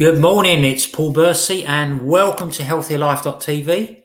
[0.00, 4.02] Good morning, it's Paul Bursey, and welcome to healthierlife.tv.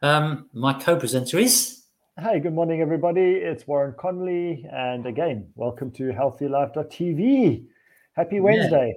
[0.00, 1.82] Um, my co presenter is.
[2.18, 3.32] Hi, good morning, everybody.
[3.32, 7.66] It's Warren Conley, and again, welcome to healthierlife.tv.
[8.14, 8.94] Happy Wednesday.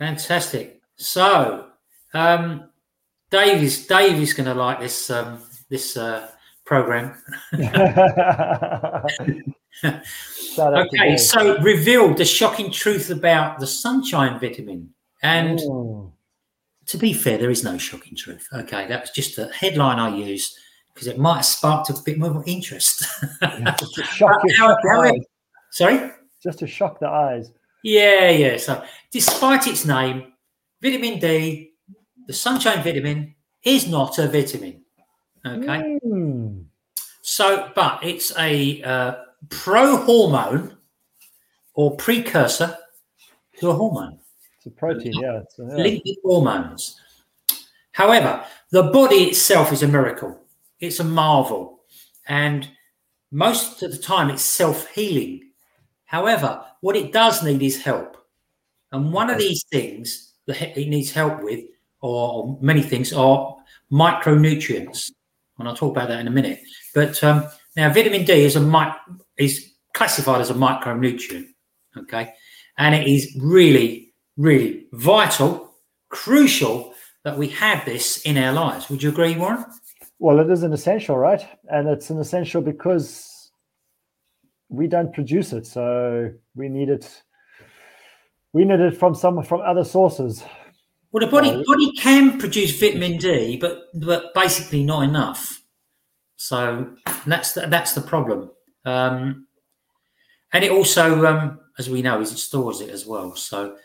[0.00, 0.08] Yeah.
[0.08, 0.80] Fantastic.
[0.96, 1.68] So,
[2.12, 2.68] um,
[3.30, 5.38] Dave is Dave is going to like this um,
[5.70, 6.28] this uh,
[6.64, 7.14] program.
[10.58, 14.92] okay, so revealed the shocking truth about the sunshine vitamin.
[15.22, 16.12] And Ooh.
[16.86, 18.46] to be fair, there is no shocking truth.
[18.52, 20.58] Okay, that was just a headline I used
[20.92, 23.04] because it might have sparked a bit more interest.
[23.78, 25.12] just to shock, how, how,
[25.70, 26.10] Sorry?
[26.42, 27.50] Just to shock the eyes.
[27.82, 28.56] Yeah, yeah.
[28.56, 30.32] So, despite its name,
[30.82, 31.72] vitamin D,
[32.26, 34.82] the sunshine vitamin, is not a vitamin.
[35.44, 35.98] Okay.
[36.04, 36.64] Mm.
[37.22, 39.14] So, but it's a uh,
[39.50, 40.76] pro hormone
[41.74, 42.76] or precursor
[43.60, 44.18] to a hormone.
[44.66, 45.42] It's a protein, yeah.
[45.42, 45.64] It's yeah.
[45.64, 47.00] Lipid hormones.
[47.92, 50.40] However, the body itself is a miracle.
[50.80, 51.80] It's a marvel.
[52.26, 52.68] And
[53.30, 55.50] most of the time, it's self healing.
[56.04, 58.16] However, what it does need is help.
[58.90, 61.64] And one of these things that it needs help with,
[62.00, 63.56] or many things, are
[63.90, 65.12] micronutrients.
[65.58, 66.60] And I'll talk about that in a minute.
[66.92, 67.46] But um,
[67.76, 68.94] now, vitamin D is a mic-
[69.36, 71.46] is classified as a micronutrient.
[71.96, 72.34] Okay,
[72.78, 74.05] and it is really
[74.36, 75.74] really vital,
[76.08, 78.88] crucial that we have this in our lives.
[78.88, 79.64] Would you agree, Warren?
[80.18, 81.46] Well, it is an essential, right?
[81.68, 83.50] And it's an essential because
[84.68, 87.22] we don't produce it, so we need it.
[88.52, 90.42] We need it from some from other sources.
[91.12, 95.62] Well, the body body can produce vitamin D, but but basically not enough.
[96.36, 96.94] So
[97.26, 98.50] that's the, that's the problem.
[98.84, 99.46] Um,
[100.52, 103.34] and it also, um, as we know, is it stores it as well.
[103.36, 103.76] So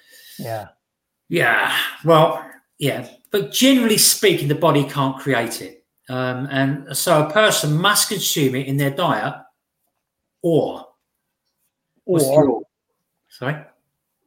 [0.42, 0.67] yeah.
[1.30, 1.75] Yeah.
[2.03, 2.45] Well,
[2.78, 3.08] yeah.
[3.31, 5.86] But generally speaking, the body can't create it.
[6.09, 9.36] Um, and so a person must consume it in their diet
[10.42, 10.86] or.
[12.05, 12.64] Or.
[13.30, 13.55] Sorry?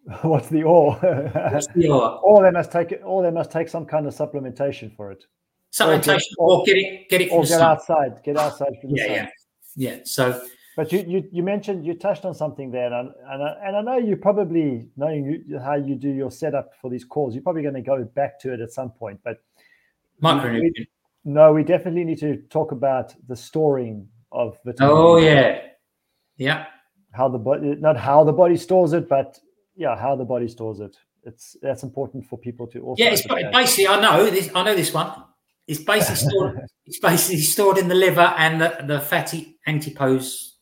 [0.22, 0.94] What's the or?
[0.94, 2.18] What's the or?
[2.22, 5.24] or they must take it, or they must take some kind of supplementation for it.
[5.72, 7.62] Supplementation, or, get, or get it, get it, or get sun.
[7.62, 9.28] outside, get outside from the yeah, sun.
[9.76, 9.98] Yeah, yeah.
[10.04, 10.42] So
[10.76, 13.80] but you, you, you mentioned you touched on something there, and and I, and I
[13.80, 17.62] know you probably knowing you, how you do your setup for these calls, you're probably
[17.62, 19.20] going to go back to it at some point.
[19.22, 19.42] But
[20.22, 20.88] micronutrient.
[21.24, 24.90] No, we definitely need to talk about the storing of vitamin.
[24.90, 25.60] Oh yeah,
[26.36, 26.66] yeah.
[27.12, 29.38] How the body, not how the body stores it, but
[29.76, 30.96] yeah, how the body stores it.
[31.22, 33.02] It's that's important for people to also.
[33.02, 34.50] Yeah, it's basically I know this.
[34.54, 35.12] I know this one.
[35.66, 36.60] It's basically stored.
[36.86, 40.53] it's basically stored in the liver and the, the fatty adipose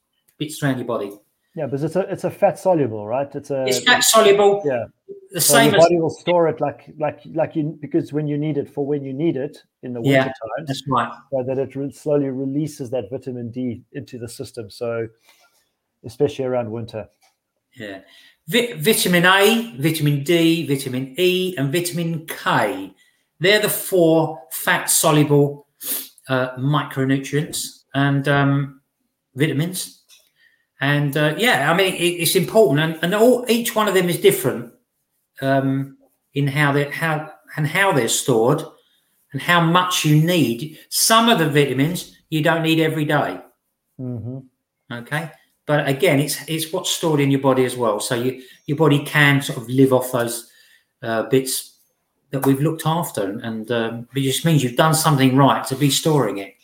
[0.42, 1.12] bits around your body.
[1.54, 3.32] Yeah, because it's a it's a fat soluble, right?
[3.34, 4.62] It's a it's fat soluble.
[4.64, 4.84] Yeah,
[5.32, 5.72] the so same.
[5.72, 8.86] Your body will store it like like like you because when you need it for
[8.86, 10.68] when you need it in the winter yeah, times.
[10.68, 11.12] That's right.
[11.30, 14.70] So that it re- slowly releases that vitamin D into the system.
[14.70, 15.08] So
[16.04, 17.06] especially around winter.
[17.76, 18.00] Yeah,
[18.46, 22.94] vitamin A, vitamin D, vitamin E, and vitamin K.
[23.40, 25.66] They're the four fat soluble
[26.28, 28.80] uh, micronutrients and um,
[29.34, 30.01] vitamins
[30.82, 34.08] and uh, yeah, I mean, it, it's important, and, and all each one of them
[34.08, 34.74] is different
[35.40, 35.96] um,
[36.34, 38.62] in how they how and how they're stored
[39.32, 40.78] and how much you need.
[40.88, 43.40] Some of the vitamins you don't need every day.
[44.00, 44.38] Mm-hmm.
[44.92, 45.30] Okay,
[45.66, 48.00] but again, it's it's what's stored in your body as well.
[48.00, 50.50] So you your body can sort of live off those
[51.00, 51.78] uh, bits
[52.30, 55.90] that we've looked after, and um, it just means you've done something right to be
[55.90, 56.56] storing it.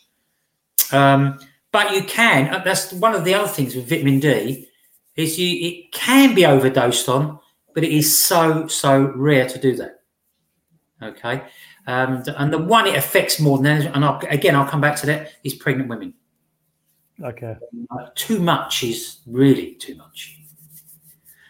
[0.90, 1.38] Um,
[1.72, 2.52] but you can.
[2.52, 4.68] Uh, that's one of the other things with vitamin D
[5.16, 7.38] is you it can be overdosed on,
[7.74, 10.00] but it is so so rare to do that.
[11.02, 11.42] Okay,
[11.86, 15.06] um, and the one it affects more than and I'll, again I'll come back to
[15.06, 16.14] that is pregnant women.
[17.22, 17.56] Okay,
[17.90, 20.38] uh, too much is really too much.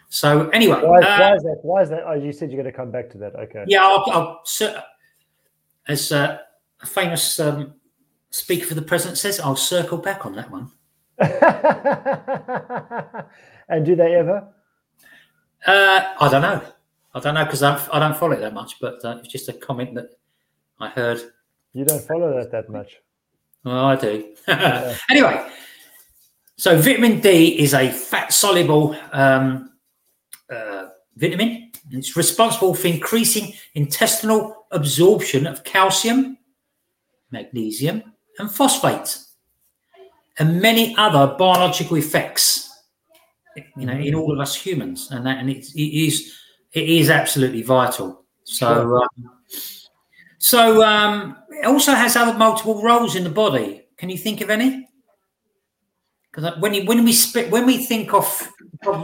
[0.09, 1.59] So anyway, why, uh, why, is that?
[1.61, 2.03] Why is that?
[2.05, 3.35] Oh, you said you're going to come back to that.
[3.35, 3.63] Okay.
[3.67, 4.43] Yeah, I'll, I'll
[5.87, 6.39] as uh,
[6.81, 7.75] a famous um,
[8.31, 10.71] Speaker for the President says, I'll circle back on that one.
[13.69, 14.47] and do they ever?
[15.65, 16.61] Uh, I don't know.
[17.13, 19.49] I don't know because I, I, don't follow it that much, but uh, it's just
[19.49, 20.11] a comment that
[20.79, 21.19] I heard.
[21.73, 23.01] You don't follow that that much.
[23.63, 24.35] Well, I do.
[25.09, 25.45] Anyway,
[26.55, 29.71] so vitamin D is a fat soluble um,
[30.49, 31.71] uh, vitamin.
[31.91, 36.37] It's responsible for increasing intestinal absorption of calcium,
[37.31, 38.03] magnesium,
[38.39, 39.17] and phosphate,
[40.39, 42.65] and many other biological effects.
[43.75, 46.33] You know, in all of us humans, and that, and it, it is
[46.71, 48.23] it is absolutely vital.
[48.43, 49.31] So, um,
[50.37, 53.85] so um, it also has other multiple roles in the body.
[53.97, 54.87] Can you think of any?
[56.31, 58.25] Because when you, when we spit when we think of
[58.85, 59.03] no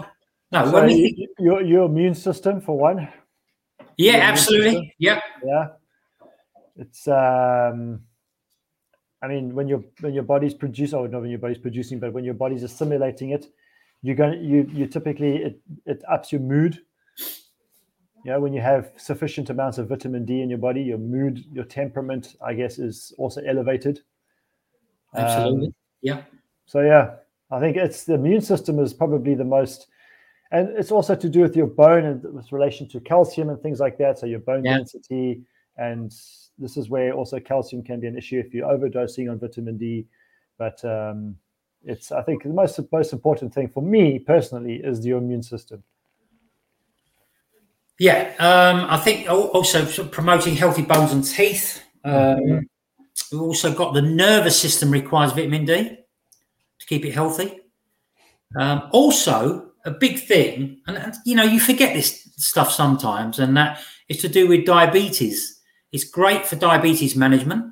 [0.51, 3.09] So when we think, your your immune system for one.
[3.97, 5.67] yeah immune absolutely yeah Yeah.
[6.77, 8.04] It's um
[9.25, 12.13] I mean when your when your body's produce or not when your body's producing, but
[12.13, 13.47] when your body's assimilating it,
[14.03, 16.79] you're going you you typically it it ups your mood.
[18.23, 21.43] You know, when you have sufficient amounts of vitamin D in your body, your mood,
[21.51, 24.01] your temperament, I guess, is also elevated.
[25.15, 26.21] absolutely Um, yeah
[26.67, 27.15] so yeah,
[27.49, 29.87] I think it's the immune system is probably the most,
[30.51, 33.79] and it's also to do with your bone and with relation to calcium and things
[33.79, 34.19] like that.
[34.19, 34.77] So your bone Yeah.
[34.77, 35.41] density,
[35.77, 36.13] and
[36.57, 40.05] this is where also calcium can be an issue if you're overdosing on vitamin D.
[40.57, 41.35] But um,
[41.83, 45.83] it's I think the most most important thing for me personally is your immune system.
[47.99, 51.81] Yeah, um, I think also promoting healthy bones and teeth.
[52.03, 52.67] Um,
[53.31, 55.97] We've also got the nervous system requires vitamin D
[56.79, 57.61] to keep it healthy.
[58.59, 63.55] Um, also, a big thing, and, and you know, you forget this stuff sometimes, and
[63.57, 63.79] that
[64.09, 65.54] is to do with diabetes.
[65.95, 67.63] It's great for diabetes management,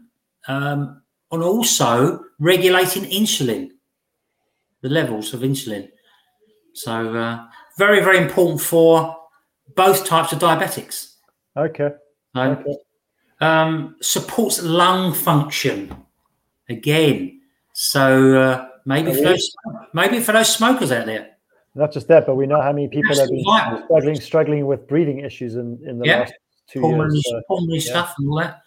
[0.48, 3.72] um, and also regulating insulin,
[4.82, 5.90] the levels of insulin.
[6.74, 7.46] So, uh,
[7.78, 9.14] very, very important for
[9.76, 11.16] both types of diabetics.
[11.58, 11.90] Okay.
[12.34, 12.76] So, Okay.
[13.42, 15.94] um, supports lung function
[16.70, 17.42] again.
[17.74, 18.04] So
[18.46, 19.46] uh, maybe for those
[19.94, 21.26] maybe for those smokers out there.
[21.76, 23.84] Not just that, but we know how many people have been vital.
[23.86, 26.20] struggling struggling with breathing issues in in the Yeah.
[26.20, 26.34] last
[26.74, 27.24] two pulmonary, years.
[27.28, 27.92] So, pulmonary yeah.
[27.92, 28.62] stuff and all that.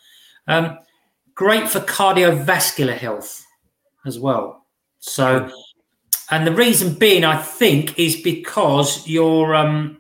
[0.49, 0.79] Um,
[1.35, 3.45] great for cardiovascular health
[4.07, 4.67] as well.
[4.99, 5.51] So,
[6.31, 9.99] and the reason being, I think, is because your um,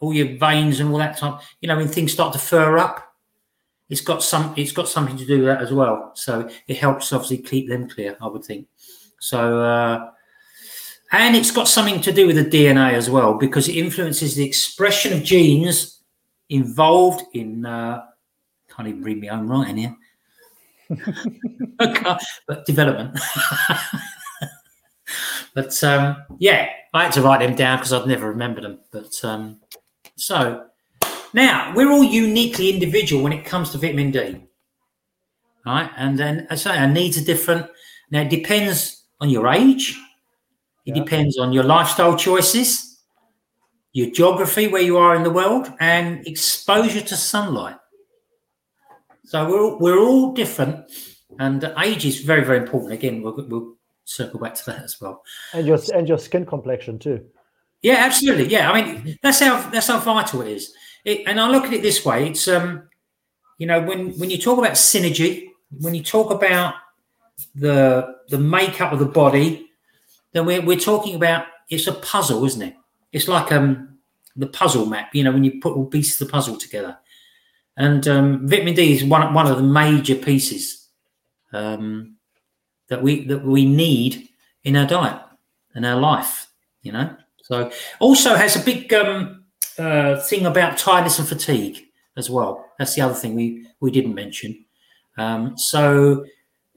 [0.00, 1.40] all your veins and all that type.
[1.60, 3.14] You know, when things start to fur up,
[3.88, 4.54] it's got some.
[4.56, 6.12] It's got something to do with that as well.
[6.14, 8.16] So it helps obviously keep them clear.
[8.20, 8.68] I would think.
[9.20, 9.60] So.
[9.62, 10.10] Uh,
[11.12, 14.44] and it's got something to do with the DNA as well because it influences the
[14.44, 16.00] expression of genes
[16.48, 18.04] involved in uh,
[18.74, 19.96] can't even read my own writing here.
[21.80, 22.16] Okay,
[22.48, 23.18] but development.
[25.54, 28.80] but um, yeah, I had to write them down because I'd never remembered them.
[28.90, 29.60] But um,
[30.16, 30.66] so
[31.32, 34.40] now we're all uniquely individual when it comes to vitamin D.
[35.64, 37.66] Right, and then I say our needs are different.
[38.10, 39.98] Now it depends on your age.
[40.84, 41.02] It Yeah.
[41.02, 42.83] depends on your lifestyle choices,
[43.94, 47.76] your geography, where you are in the world, and exposure to sunlight.
[49.24, 50.84] So we're all, we're all different,
[51.38, 52.92] and age is very very important.
[52.92, 55.22] Again, we'll, we'll circle back to that as well.
[55.54, 57.24] and your and your skin complexion too.
[57.82, 58.48] Yeah, absolutely.
[58.48, 60.74] Yeah, I mean that's how that's how vital it is.
[61.04, 62.88] It, and I look at it this way: it's um,
[63.58, 65.48] you know, when when you talk about synergy,
[65.80, 66.74] when you talk about
[67.54, 69.70] the the makeup of the body,
[70.32, 72.74] then we're we're talking about it's a puzzle, isn't it?
[73.14, 73.96] It's like um
[74.36, 75.14] the puzzle map.
[75.14, 76.98] You know, when you put all pieces of the puzzle together,
[77.76, 80.88] and um, vitamin D is one one of the major pieces
[81.52, 82.16] um,
[82.88, 84.28] that we that we need
[84.64, 85.20] in our diet
[85.74, 86.48] and our life.
[86.82, 87.16] You know.
[87.42, 87.70] So
[88.00, 89.44] also has a big um,
[89.78, 91.84] uh, thing about tiredness and fatigue
[92.16, 92.72] as well.
[92.78, 94.64] That's the other thing we we didn't mention.
[95.16, 96.24] Um, so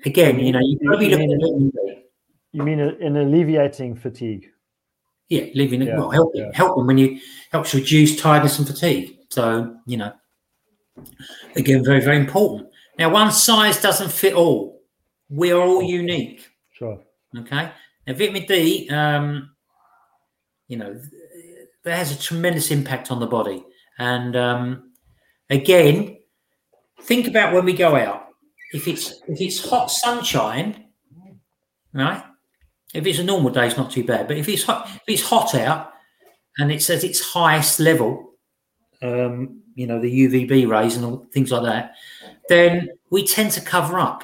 [0.06, 2.04] again, you know, you got to be looking at vitamin D.
[2.52, 4.52] You mean in alleviating fatigue?
[5.30, 6.52] Yeah, living Yeah, well, helping yeah.
[6.54, 7.20] helping when you
[7.52, 9.18] helps reduce tiredness and fatigue.
[9.30, 10.14] So you know,
[11.56, 12.70] again, very very important.
[12.98, 14.82] Now, one size doesn't fit all.
[15.30, 16.50] We are all unique.
[16.74, 17.00] Sure.
[17.38, 17.70] Okay.
[18.08, 19.52] Now, vitamin D, um,
[20.68, 23.64] you know, th- that has a tremendous impact on the body.
[24.00, 24.94] And um,
[25.50, 26.18] again,
[27.02, 28.28] think about when we go out.
[28.74, 30.86] If it's if it's hot sunshine,
[31.94, 32.24] right?
[32.98, 34.28] If it's a normal day, it's not too bad.
[34.28, 35.92] But if it's hot, if it's hot out
[36.58, 38.34] and it's at its highest level,
[39.04, 41.94] um, you know, the UVB rays and all, things like that,
[42.50, 44.24] then we tend to cover up.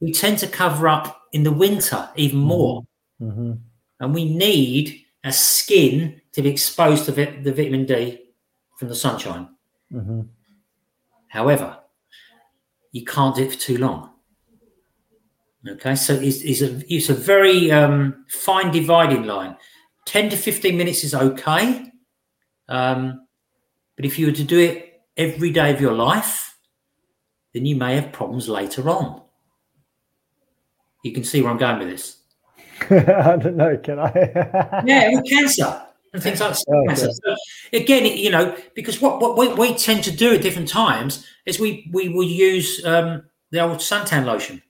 [0.00, 2.84] We tend to cover up in the winter even more,
[3.18, 3.52] hmm
[4.00, 8.30] and we need a skin to be exposed to vi- the vitamin D
[8.78, 9.48] from the sunshine.
[9.90, 10.22] hmm
[11.28, 11.78] However,
[12.92, 14.10] you can't do it for too long.
[15.66, 19.56] Okay, so it's, it's a it's a very um, fine dividing line.
[20.06, 21.90] Ten to fifteen minutes is okay,
[22.68, 23.26] um,
[23.96, 26.56] but if you were to do it every day of your life,
[27.52, 29.22] then you may have problems later on.
[31.02, 32.18] You can see where I'm going with this.
[32.90, 33.76] I don't know.
[33.78, 34.82] Can I?
[34.86, 35.82] Yeah, with cancer.
[36.12, 36.96] and things like that.
[36.96, 37.36] So
[37.72, 41.58] again, you know, because what, what we, we, tend to do at different times is
[41.58, 44.62] we we will use um, the old suntan lotion.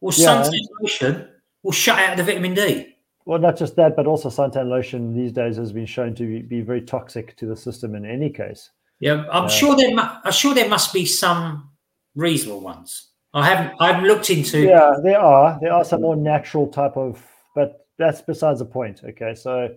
[0.00, 0.42] Well, yeah.
[0.42, 1.28] suntan lotion
[1.62, 2.94] will shut out the vitamin D.
[3.24, 6.42] Well, not just that, but also suntan lotion these days has been shown to be,
[6.42, 8.70] be very toxic to the system in any case.
[9.00, 9.94] Yeah, I'm uh, sure there.
[9.94, 11.70] Mu- I'm sure there must be some
[12.14, 13.08] reasonable ones.
[13.34, 13.76] I haven't.
[13.80, 14.60] I've looked into.
[14.60, 15.58] Yeah, there are.
[15.60, 17.22] There are some more natural type of,
[17.54, 19.02] but that's besides the point.
[19.04, 19.68] Okay, so,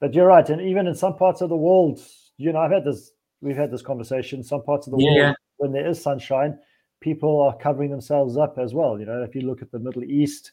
[0.00, 2.00] but you're right, and even in some parts of the world,
[2.36, 3.12] you know, I've had this.
[3.40, 4.42] We've had this conversation.
[4.42, 5.22] Some parts of the yeah.
[5.22, 6.58] world, when there is sunshine,
[7.00, 8.98] people are covering themselves up as well.
[8.98, 10.52] You know, if you look at the Middle East,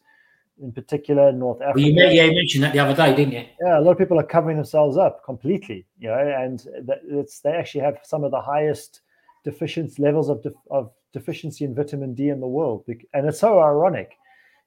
[0.62, 1.76] in particular, North Africa.
[1.76, 3.46] Well, you, yeah, you mentioned that the other day, didn't you?
[3.62, 5.86] Yeah, a lot of people are covering themselves up completely.
[6.00, 6.66] You know, and
[7.10, 9.02] it's they actually have some of the highest
[9.44, 14.18] deficiency levels of, of deficiency in vitamin D in the world, and it's so ironic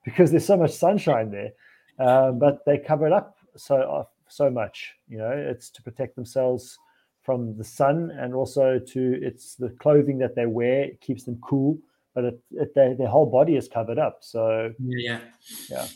[0.05, 1.51] because there's so much sunshine there,
[1.99, 4.95] um, but they cover it up so uh, so much.
[5.09, 6.79] You know, it's to protect themselves
[7.31, 11.39] from the sun, and also to it's the clothing that they wear it keeps them
[11.43, 11.79] cool
[12.15, 14.19] but it, it, their, their whole body is covered up.
[14.21, 15.21] So yeah,
[15.69, 15.87] yeah,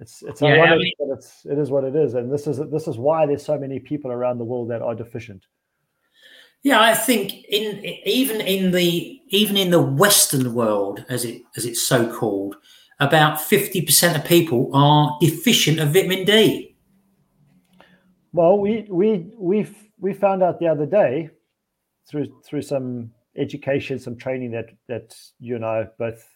[0.00, 2.46] it's it's yeah, ironic, I mean, but it's it is what it is, and this
[2.46, 5.46] is this is why there's so many people around the world that are deficient.
[6.62, 11.64] Yeah, I think in even in the even in the Western world, as it as
[11.64, 12.56] it's so called,
[13.00, 16.76] about fifty percent of people are deficient of vitamin D.
[18.32, 19.68] Well, we we we
[20.02, 21.30] we found out the other day
[22.06, 26.28] through through some education, some training that that you and I both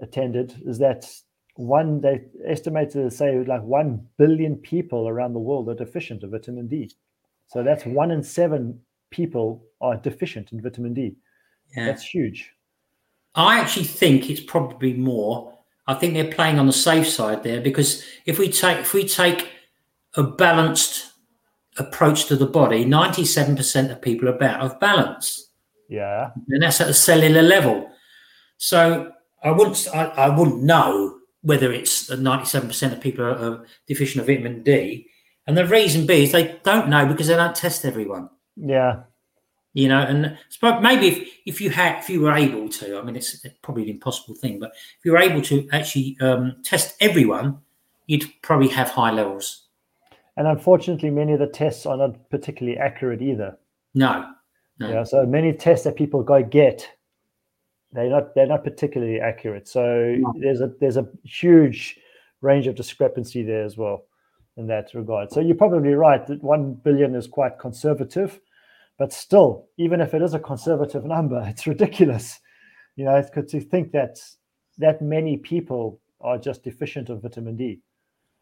[0.00, 1.08] attended, is that
[1.54, 6.32] one they estimated to say like one billion people around the world are deficient of
[6.32, 6.90] vitamin D.
[7.46, 11.14] So that's one in seven people are deficient in vitamin D.
[11.76, 11.86] Yeah.
[11.86, 12.50] That's huge.
[13.36, 15.56] I actually think it's probably more.
[15.86, 19.06] I think they're playing on the safe side there because if we take if we
[19.06, 19.50] take
[20.16, 21.13] a balanced
[21.78, 25.48] approach to the body, ninety-seven percent of people are out of balance.
[25.88, 26.30] Yeah.
[26.48, 27.90] And that's at a cellular level.
[28.56, 29.12] So
[29.42, 34.26] I wouldn't I, I wouldn't know whether it's 97% of people are, are deficient of
[34.26, 35.06] vitamin D.
[35.46, 38.30] And the reason B is they don't know because they don't test everyone.
[38.56, 39.02] Yeah.
[39.74, 40.38] You know, and
[40.80, 43.90] maybe if, if you had if you were able to, I mean it's probably an
[43.90, 47.58] impossible thing, but if you were able to actually um, test everyone,
[48.06, 49.63] you'd probably have high levels.
[50.36, 53.56] And unfortunately, many of the tests are not particularly accurate either.
[53.94, 54.26] No,
[54.80, 54.90] no.
[54.90, 56.88] Yeah, so many tests that people go get,
[57.92, 59.68] they're not they're not particularly accurate.
[59.68, 60.34] So no.
[60.40, 61.98] there's a there's a huge
[62.40, 64.06] range of discrepancy there as well
[64.56, 65.30] in that regard.
[65.30, 68.40] So you're probably right that one billion is quite conservative,
[68.98, 72.40] but still, even if it is a conservative number, it's ridiculous.
[72.96, 74.18] You know, it's to think that
[74.78, 77.80] that many people are just deficient of vitamin D.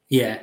[0.08, 0.42] Yeah,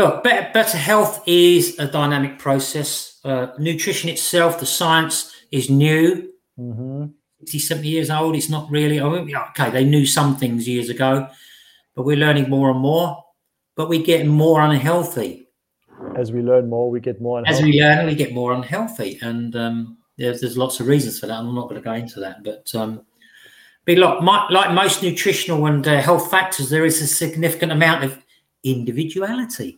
[0.00, 3.20] Look, better, better health is a dynamic process.
[3.22, 6.32] Uh, nutrition itself, the science is new.
[6.58, 7.08] Mm-hmm.
[7.40, 8.34] 60, 70 years old.
[8.34, 11.28] It's not really, I mean, okay, they knew some things years ago,
[11.94, 13.22] but we're learning more and more,
[13.76, 15.46] but we get more unhealthy.
[16.16, 17.58] As we learn more, we get more unhealthy.
[17.58, 19.18] As we learn, we get more unhealthy.
[19.20, 21.40] And um, there's, there's lots of reasons for that.
[21.40, 23.04] I'm not going to go into that, but um,
[23.84, 28.24] but like, like most nutritional and uh, health factors, there is a significant amount of
[28.64, 29.76] individuality.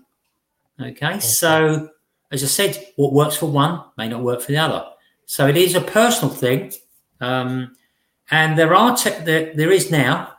[0.80, 1.06] Okay?
[1.06, 1.90] okay, so
[2.30, 4.84] as I said, what works for one may not work for the other.
[5.26, 6.72] So it is a personal thing,
[7.20, 7.76] um,
[8.30, 10.32] and there are te- there, there is now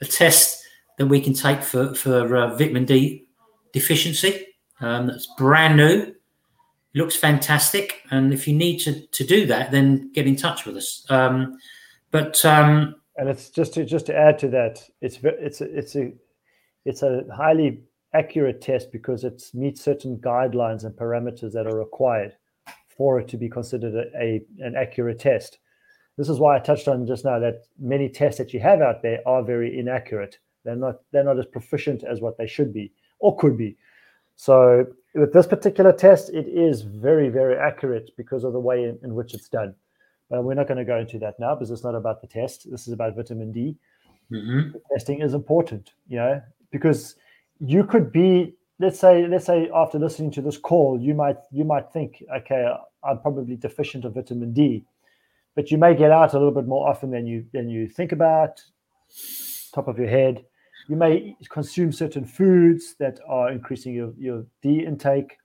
[0.00, 0.64] a test
[0.98, 3.26] that we can take for for uh, vitamin D
[3.72, 4.46] deficiency.
[4.80, 6.14] Um, that's brand new.
[6.94, 10.76] looks fantastic, and if you need to, to do that, then get in touch with
[10.76, 11.04] us.
[11.10, 11.58] Um,
[12.10, 15.96] but um, and it's just to just to add to that, it's it's a, it's
[15.96, 16.12] a
[16.84, 17.82] it's a highly
[18.14, 22.36] accurate test because it meets certain guidelines and parameters that are required
[22.88, 25.58] for it to be considered a, a, an accurate test.
[26.16, 29.02] This is why I touched on just now that many tests that you have out
[29.02, 30.38] there are very inaccurate.
[30.64, 33.78] They're not they're not as proficient as what they should be or could be.
[34.36, 38.98] So with this particular test, it is very very accurate because of the way in,
[39.02, 39.74] in which it's done.
[40.30, 42.70] Uh, we're not going to go into that now because it's not about the test.
[42.70, 43.76] This is about vitamin D.
[44.30, 44.78] Mm-hmm.
[44.92, 46.40] testing is important, you know,
[46.70, 47.16] because
[47.60, 51.64] you could be let's say let's say after listening to this call you might you
[51.64, 52.72] might think okay
[53.04, 54.84] i'm probably deficient of vitamin d
[55.54, 58.12] but you may get out a little bit more often than you than you think
[58.12, 58.60] about
[59.72, 60.44] top of your head.
[60.88, 65.36] You may consume certain foods that are increasing your, your d intake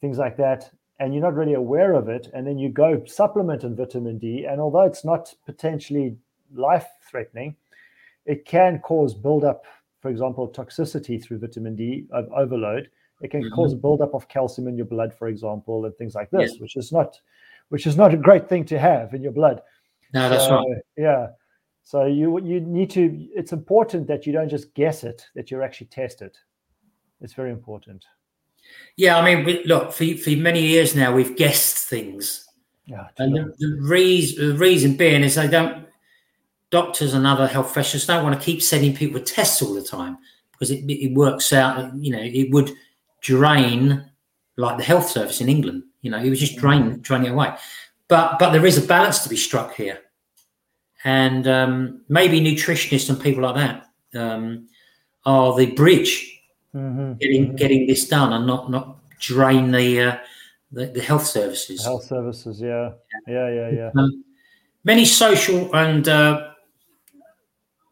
[0.00, 0.70] things like that
[1.00, 4.46] and you're not really aware of it and then you go supplement in vitamin d
[4.48, 6.16] and although it's not potentially
[6.54, 7.54] life threatening
[8.26, 9.64] it can cause buildup
[10.02, 12.90] for example, toxicity through vitamin D of overload,
[13.20, 13.52] It can Mhm.
[13.52, 16.58] cause a buildup of calcium in your blood, for example, and things like this, Yeah.
[16.60, 17.20] which is not,
[17.68, 19.62] which is not a great thing to have in your blood.
[20.12, 20.82] No, that's So, right.
[20.96, 21.28] Yeah.
[21.84, 23.02] So you you need to.
[23.32, 26.36] It's important that you don't just guess it; that you actually test it.
[27.20, 28.04] It's very important.
[28.96, 32.44] Yeah, I mean, we, look, for, for many years now, we've guessed things.
[32.86, 33.06] Yeah.
[33.18, 35.86] And the, the, reason, the reason being is they don't,
[36.72, 39.82] doctors and other health professionals don't want to keep sending people to tests all the
[39.82, 40.18] time
[40.50, 42.72] because it, it works out, you know, it would
[43.20, 44.04] drain
[44.56, 47.54] like the health service in England, you know, it would just drain, drain it away.
[48.08, 50.00] But, but there is a balance to be struck here.
[51.04, 54.66] And um, maybe nutritionists and people like that um,
[55.24, 56.32] are the bridge
[56.74, 57.56] Mhm, getting mhm.
[57.56, 60.16] getting this done and not not drain the uh,
[60.72, 61.84] the, the health services.
[61.84, 62.62] health services.
[62.62, 62.92] Yeah.
[63.26, 63.50] Yeah.
[63.50, 63.70] Yeah.
[63.70, 63.90] Yeah.
[63.94, 64.24] Um,
[64.84, 66.51] many social and uh,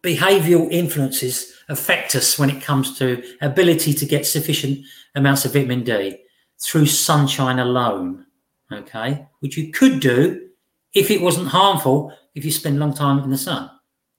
[0.03, 5.85] behavioural influences affect us when it comes to ability to get sufficient amounts of vitamin
[5.85, 6.19] D
[6.63, 8.27] through sunshine alone.
[8.73, 10.49] Okay, which you could do
[10.95, 13.69] if it wasn't harmful if you spend a long time in the sun.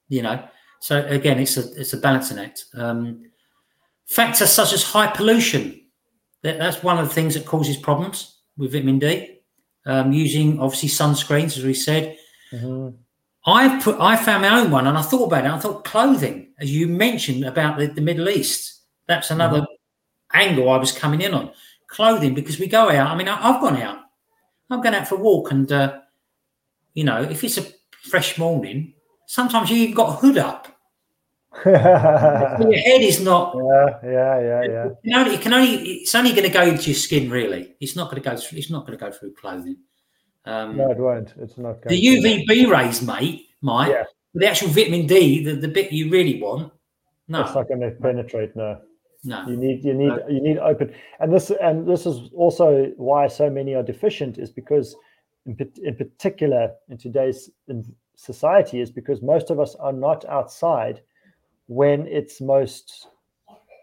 [0.08, 0.44] You know,
[0.80, 2.66] so again, it's a it's a balancing act.
[2.74, 3.24] Um,
[4.06, 5.80] factors such as high pollution.
[6.42, 9.38] That, that's one of the things that causes problems with vitamin D.
[9.86, 12.16] Um, using obviously sunscreens, as we said,
[12.52, 12.94] Mhm.
[13.44, 15.50] I've put I found my own one and I thought about it.
[15.50, 19.66] I thought clothing, as you mentioned about the, the Middle East, that's another
[20.32, 21.50] angle I was coming in on.
[21.88, 23.10] Clothing, because we go out.
[23.10, 23.98] I mean, I, I've gone out.
[24.70, 26.00] I'm going out for a walk, and uh,
[26.94, 27.66] you know, if it's a
[28.04, 28.94] fresh morning,
[29.26, 30.68] sometimes you even got a hood up.
[31.66, 33.54] Your head is not.
[33.54, 34.10] Yeah.
[34.10, 34.62] Yeah.
[34.62, 34.88] Yeah.
[35.02, 35.74] You know, it can only.
[35.74, 37.30] It's only going to go into your skin.
[37.30, 38.58] Really, it's not going to go through.
[38.58, 39.76] It's not going to go through clothing.
[40.44, 41.34] Um, No, it won't.
[41.38, 41.82] It's not.
[41.82, 42.46] the going to.
[42.46, 43.90] UVB rays, mate, might.
[43.90, 44.04] Yeah.
[44.34, 46.72] The actual vitamin D, the, the bit you really want,
[47.28, 48.56] no, It's not going to penetrate.
[48.56, 48.80] No.
[49.24, 49.46] no.
[49.46, 50.28] You need you need No.
[50.28, 54.50] you need open, and this and this is also why so many are deficient is
[54.50, 54.96] because,
[55.46, 57.84] in, in particular, in today's in
[58.16, 61.02] society, is because most of us are not outside
[61.68, 63.08] when it's most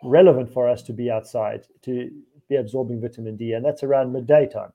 [0.03, 2.10] relevant for us to be outside to
[2.49, 4.73] be absorbing vitamin D, and that's around midday time.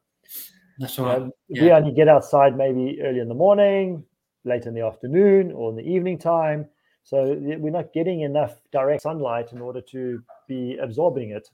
[0.79, 1.23] That's right.
[1.23, 4.05] Um, We only get outside maybe early in the morning,
[4.45, 6.67] late in the afternoon, or in the evening time.
[7.05, 11.49] So we're not getting enough direct sunlight in order to be absorbing it.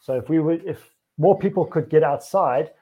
[0.00, 2.72] So if we were, if more people could get outside,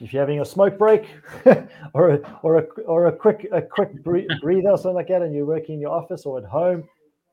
[0.00, 1.06] if you're having a smoke break
[1.94, 5.22] or a, or a or a quick a quick bre- breather or something like that,
[5.22, 6.84] and you're working in your office or at home,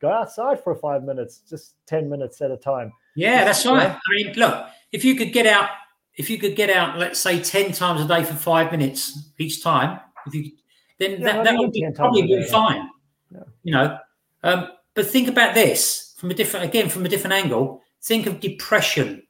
[0.01, 2.91] go outside for five minutes, just ten minutes at a time.
[3.15, 3.89] Yeah, that's right.
[3.91, 5.69] I mean, look, if you could get out,
[6.17, 9.63] if you could get out, let's say ten times a day for five minutes each
[9.63, 10.51] time, if you,
[10.99, 12.89] then Yeah, that, that would be probably be fine.
[13.31, 13.43] Yeah.
[13.63, 13.97] You know,
[14.43, 17.81] um, but think about this from a different, again, from a different angle.
[18.01, 19.23] Think of depression.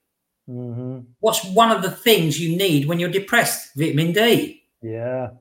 [0.47, 3.75] hmm What's one of the things you need when you're depressed?
[3.75, 5.31] Vitamin D, Yeah,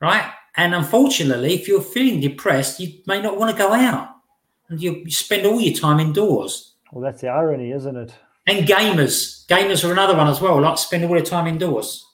[0.00, 0.32] right?
[0.56, 4.08] And unfortunately, if you're feeling depressed, you may not want to go out,
[4.68, 6.74] and you spend all your time indoors.
[6.90, 8.12] well, that's the irony, isn't it?
[8.48, 10.60] And gamers, gamers are another one as well.
[10.60, 12.04] Like spend all their time indoors.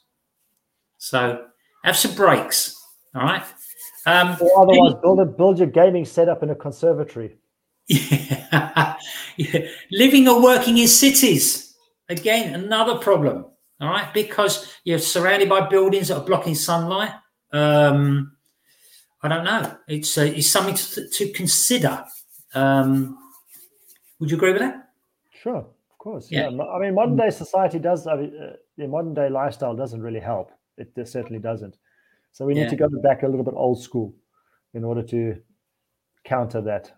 [0.99, 1.47] So
[1.85, 2.77] have some breaks.
[3.15, 3.45] All right.
[4.07, 7.39] Um, Or otherwise, build a build your gaming setup in a conservatory.
[7.87, 8.97] yeah.
[9.37, 9.61] yeah.
[9.93, 11.75] Living or working in cities,
[12.09, 13.47] again, another problem.
[13.81, 17.13] All right, because you're surrounded by buildings that are blocking sunlight.
[17.53, 18.33] Um,
[19.23, 19.77] I don't know.
[19.89, 22.05] It's uh, it's something to, to consider.
[22.55, 23.19] Um,
[24.19, 24.89] would you agree with that?
[25.33, 25.67] Sure,
[26.05, 26.31] course.
[26.31, 26.51] Yeah.
[26.51, 26.63] Yeah.
[26.63, 28.07] I mean, modern day society does.
[28.07, 30.53] I mean, uh, the modern day lifestyle doesn't really help.
[30.77, 31.77] It, certainly doesn't.
[32.33, 32.71] So we need Yeah.
[32.71, 34.15] to go back a little bit old school
[34.75, 35.41] in order to
[36.25, 36.93] counter that.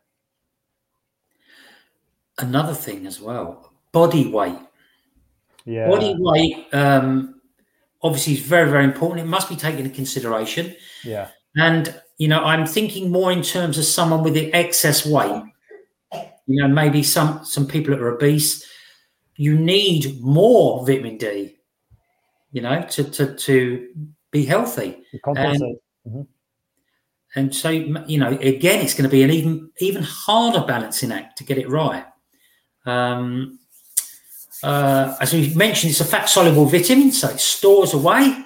[2.39, 4.59] Another thing as well, body weight.
[5.65, 5.89] Yeah.
[5.89, 7.41] Body weight, um,
[8.03, 9.21] obviously, is very, very important.
[9.27, 10.75] It must be taken into consideration.
[11.05, 11.29] Yeah.
[11.57, 15.43] And, you know, I'm thinking more in terms of someone with the excess weight.
[16.47, 18.65] You know, maybe some some people that are obese.
[19.37, 21.57] You need more vitamin D.
[22.53, 23.89] You know, to to to
[24.31, 25.05] be healthy.
[25.13, 25.77] To compensate.
[27.35, 31.37] And so, you know, again, it's going to be an even even harder balancing act
[31.39, 32.07] to get it right.
[32.87, 33.59] Um,
[34.63, 38.43] uh, as we mentioned, it's a fat soluble vitamin, so it stores away,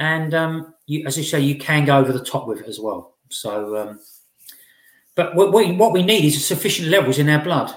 [0.00, 2.80] and um, you, as you say, you can go over the top with it as
[2.80, 3.14] well.
[3.28, 4.00] So, um,
[5.14, 7.72] but what we, what we need is sufficient levels in our blood,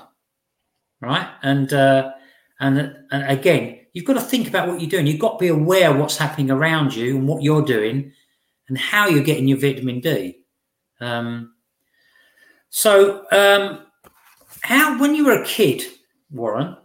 [1.02, 1.30] right?
[1.44, 2.14] And uh,
[2.60, 5.08] and and again, you've got to think about what you're doing.
[5.08, 8.12] You've got to be aware of what's happening around you and what you're doing,
[8.70, 10.40] and how you're getting your vitamin D.
[11.00, 11.54] Um,
[12.70, 13.86] so, um,
[14.62, 15.84] how when you were a kid,
[16.32, 16.76] Warren,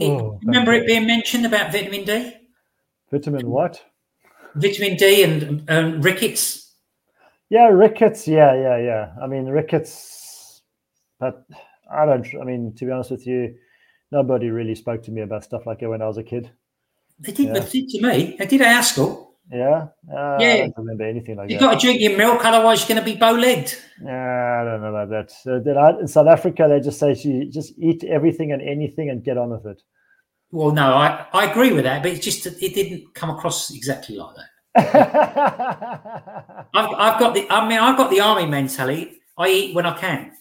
[0.00, 2.34] Oh, Remember it being mentioned about vitamin D,
[3.10, 3.82] Vitamin what?
[4.56, 6.74] vitamin D, and, and rickets.
[7.48, 8.28] Yeah, rickets.
[8.28, 9.14] Yeah, yeah, yeah.
[9.22, 10.62] I mean, rickets.
[11.18, 11.46] But
[11.90, 12.26] I don't.
[12.40, 13.54] I mean, to be honest with you,
[14.16, 16.50] nobody really spoke to me about stuff like it when I was a kid.
[17.20, 17.52] They did, Yeah.
[17.58, 18.36] they did to me.
[18.38, 18.98] They did at.
[19.50, 19.88] Yeah.
[20.12, 20.54] Uh, Yeah.
[20.54, 23.12] I don't remember anything like You've got to drink your milk, otherwise you're going to
[23.12, 23.70] be bow-legged.
[24.02, 25.30] Yeah, I don't know about that.
[25.30, 25.50] So
[25.84, 29.38] I, in South Africa, they just say you just eat everything and anything and get
[29.38, 29.80] on with it.
[30.50, 34.16] Well, no, I, I agree with that, but it's just it didn't come across exactly
[34.16, 34.48] like that.
[36.74, 39.20] I've, I've got the, I mean, I've got the army mentality.
[39.38, 40.32] I eat when I can.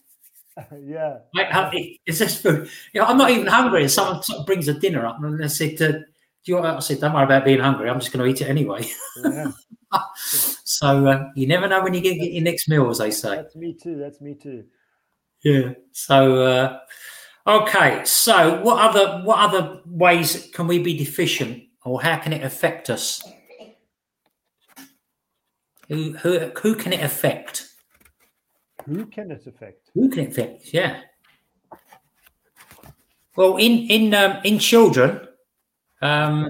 [0.85, 1.17] yeah.
[1.35, 2.69] I, I, it- it's just food.
[2.93, 3.81] You know, I'm not even hungry.
[3.83, 6.03] And someone sort of brings a dinner up, and they said, uh, "Do
[6.45, 7.89] you?" Want, I said, "Don't worry about being hungry.
[7.89, 8.87] I'm just going to eat it anyway."
[9.23, 9.51] yeah.
[10.15, 13.35] so uh, you never know when you get, get your next meal, as they say.
[13.37, 13.97] That's me too.
[13.97, 14.65] That's me too.
[15.43, 15.73] Yeah.
[15.91, 16.79] So uh,
[17.47, 18.03] okay.
[18.05, 22.89] So what other what other ways can we be deficient, or how can it affect
[22.89, 23.21] us?
[25.89, 27.67] Who who who can it affect?
[28.85, 29.89] Who can it affect?
[29.93, 30.73] Who can it affect?
[30.73, 31.01] Yeah.
[33.35, 35.27] Well, in in um, in children,
[36.01, 36.49] um,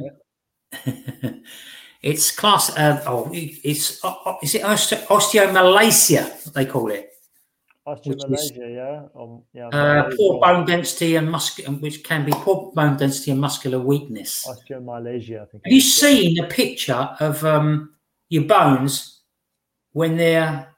[2.01, 2.75] it's class.
[2.77, 6.53] Uh, oh, it's uh, uh, is it osteo- osteomalacia?
[6.53, 7.11] They call it.
[7.85, 9.01] Which is, Osteomalacia, yeah.
[9.15, 9.67] Um, yeah.
[9.67, 14.47] Uh, poor bone density and muscular, which can be poor bone density and muscular weakness.
[14.47, 15.63] Osteomalacia, I think.
[15.65, 17.93] Have you seen a picture of um,
[18.29, 19.21] your bones
[19.93, 20.74] when they're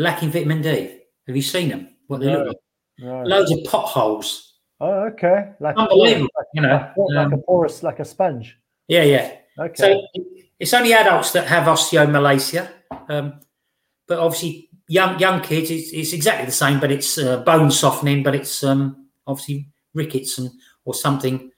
[0.00, 0.98] lacking vitamin D?
[1.26, 1.88] Have you seen them?
[2.08, 2.38] What they No.
[2.38, 2.56] look like?
[2.98, 3.22] No.
[3.22, 4.54] Loads of potholes.
[4.80, 5.52] Oh, okay.
[5.60, 6.92] Like Unbelievable, Like, you know.
[6.96, 8.58] like, Um, a porous, like a sponge.
[8.88, 9.32] yeah, yeah.
[9.58, 9.74] Okay.
[9.76, 10.24] So
[10.58, 12.68] it's only adults that have osteomalacia,
[13.08, 13.40] um,
[14.06, 18.22] but obviously young young kids, it's, it's exactly the same, but it's uh, bone softening,
[18.22, 20.50] but it's um, obviously rickets and
[20.84, 21.50] or something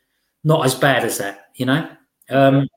[0.44, 1.88] not as bad as that, you know.
[2.28, 2.68] Um,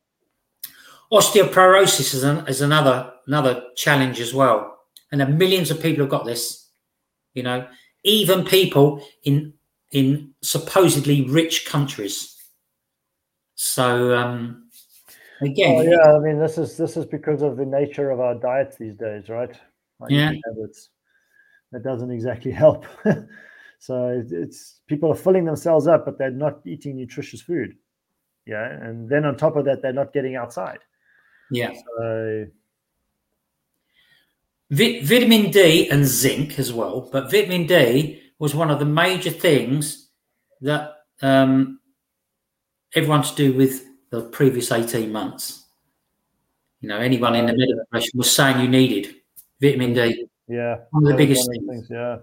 [1.12, 4.75] osteoporosis is, an, is another another challenge as well,
[5.12, 6.70] and there are millions of people have got this,
[7.34, 7.68] you know,
[8.04, 9.54] even people in
[9.92, 12.36] in supposedly rich countries.
[13.56, 14.70] So um,
[15.42, 18.36] again, Oh, yeah, I mean, this is this is because of the nature of our
[18.36, 19.56] diets these days, right?
[20.02, 20.34] Our Yeah.
[20.46, 20.90] habits.
[21.72, 22.86] That doesn't exactly help.
[23.80, 27.76] so it's people are filling themselves up, but they're not eating nutritious food.
[28.46, 30.80] Yeah, and then on top of that, they're not getting outside.
[31.50, 31.72] yeah.
[31.74, 32.46] So
[34.72, 40.10] vitamin D and zinc as well, but vitamin D was one of the major things
[40.62, 41.80] that um,
[42.94, 45.64] everyone to do with the previous 18 months.
[46.82, 49.16] You know, anyone in the medical profession was saying you needed
[49.62, 50.26] vitamin D.
[50.48, 51.66] yeah, One of the biggest things.
[51.68, 51.88] things.
[51.90, 52.18] Yeah,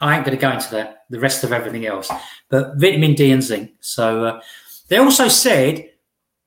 [0.00, 2.10] I ain't going to go into that, the rest of everything else,
[2.48, 3.72] but vitamin D and zinc.
[3.80, 4.40] So uh,
[4.88, 5.90] they also said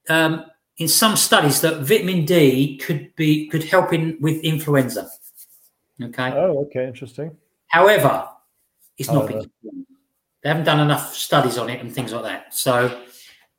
[0.10, 0.46] um,
[0.78, 5.10] in some studies that vitamin D could be could help in with influenza.
[6.02, 6.32] Okay.
[6.34, 7.36] Oh, okay, interesting.
[7.68, 8.28] However,
[8.98, 9.50] it's not been.
[10.44, 12.54] They haven't done enough studies on it and things like that.
[12.54, 13.02] So,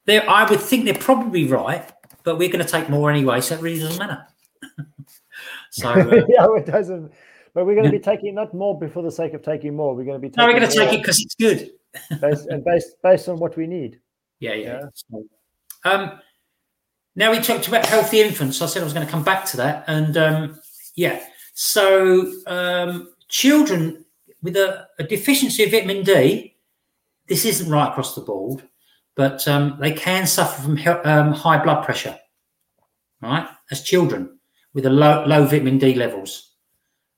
[0.09, 1.91] I would think they're probably right,
[2.23, 4.25] but we're going to take more anyway, so it really doesn't matter.
[5.71, 7.13] so, uh, yeah, it doesn't.
[7.55, 9.97] But we're going to be taking not more for the sake of taking more.
[9.97, 11.71] We're going to be no, taking we're going to take it because it's good.
[12.21, 14.01] based, and based based on what we need.
[14.41, 14.81] Yeah, yeah.
[14.83, 14.89] Yeah.
[14.93, 15.25] So,
[15.85, 16.21] um,
[17.15, 18.61] now we talked about healthy infants.
[18.61, 20.61] I said I was going to come back to that, and um,
[20.95, 21.25] yeah.
[21.59, 24.05] So um, children
[24.43, 26.55] with a, a deficiency of vitamin D,
[27.29, 28.63] this isn't right across the board,
[29.15, 32.19] but um, they can suffer from he- um, high blood pressure,
[33.23, 33.49] right?
[33.71, 34.39] As children
[34.75, 36.53] with a low low vitamin D levels.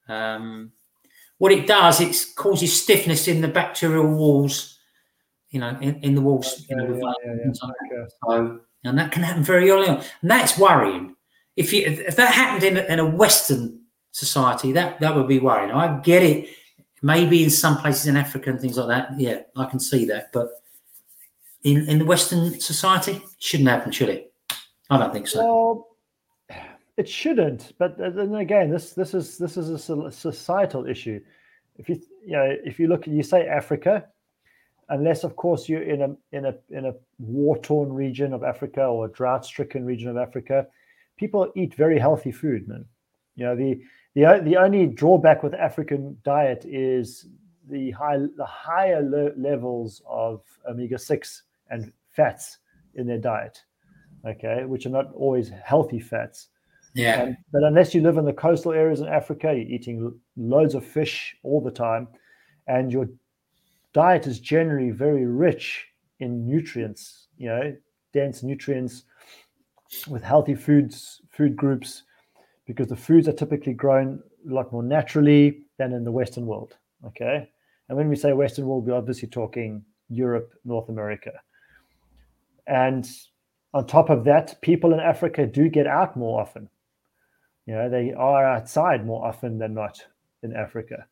[0.08, 0.70] Um,
[1.38, 4.78] what it does, it causes stiffness in the arterial walls,
[5.50, 6.64] you know, in, in the walls.
[6.70, 7.98] you know, Yeah, yeah, yeah, things like yeah.
[7.98, 8.08] Okay.
[8.22, 11.16] so, and that can happen very early on, and that's worrying.
[11.56, 13.80] If you if, if that happened in in a Western
[14.18, 15.70] society, that that would be worrying.
[15.70, 16.48] I get it.
[17.00, 20.32] Maybe in some places in Africa and things like that, yeah, I can see that.
[20.32, 20.48] But
[21.62, 24.32] in in the Western society, shouldn't happen, should it?
[24.90, 25.38] I don't think so.
[25.38, 25.88] Well,
[26.96, 27.72] it shouldn't.
[27.78, 31.20] But then again, this this is this is a societal issue.
[31.76, 34.06] If you you know if you look, you say Africa,
[34.88, 38.84] unless of course you're in a in a in a war torn region of Africa
[38.84, 40.66] or a drought stricken region of Africa,
[41.16, 42.84] people eat very healthy food, man.
[43.36, 43.80] You know the
[44.18, 47.28] the the only drawback with African diet is
[47.68, 52.58] the high the higher le- levels of omega six and fats
[52.94, 53.62] in their diet
[54.26, 56.48] okay, which are not always healthy fats.
[56.94, 60.14] Yeah, Um, but unless you live in the coastal areas in Africa, you're eating lo-
[60.36, 62.08] loads of fish all the time,
[62.66, 63.08] and your
[63.92, 65.86] diet is generally very rich
[66.20, 67.76] in nutrients, you know,
[68.12, 69.04] dense nutrients
[70.08, 72.02] with healthy foods, food groups,
[72.68, 76.76] because the foods are typically grown a lot more naturally than in the Western world.
[77.04, 77.48] Okay.
[77.88, 81.32] And when we say Western world, we're obviously talking Europe, North America.
[82.66, 83.08] And
[83.72, 86.68] on top of that, people in Africa do get out more often.
[87.64, 90.04] You know, they are outside more often than not
[90.42, 91.06] in Africa.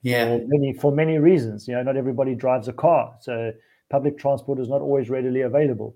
[0.00, 0.24] Yeah.
[0.24, 1.68] For many for many reasons.
[1.68, 3.14] You know, not everybody drives a car.
[3.20, 3.52] So
[3.90, 5.94] public transport is not always readily available.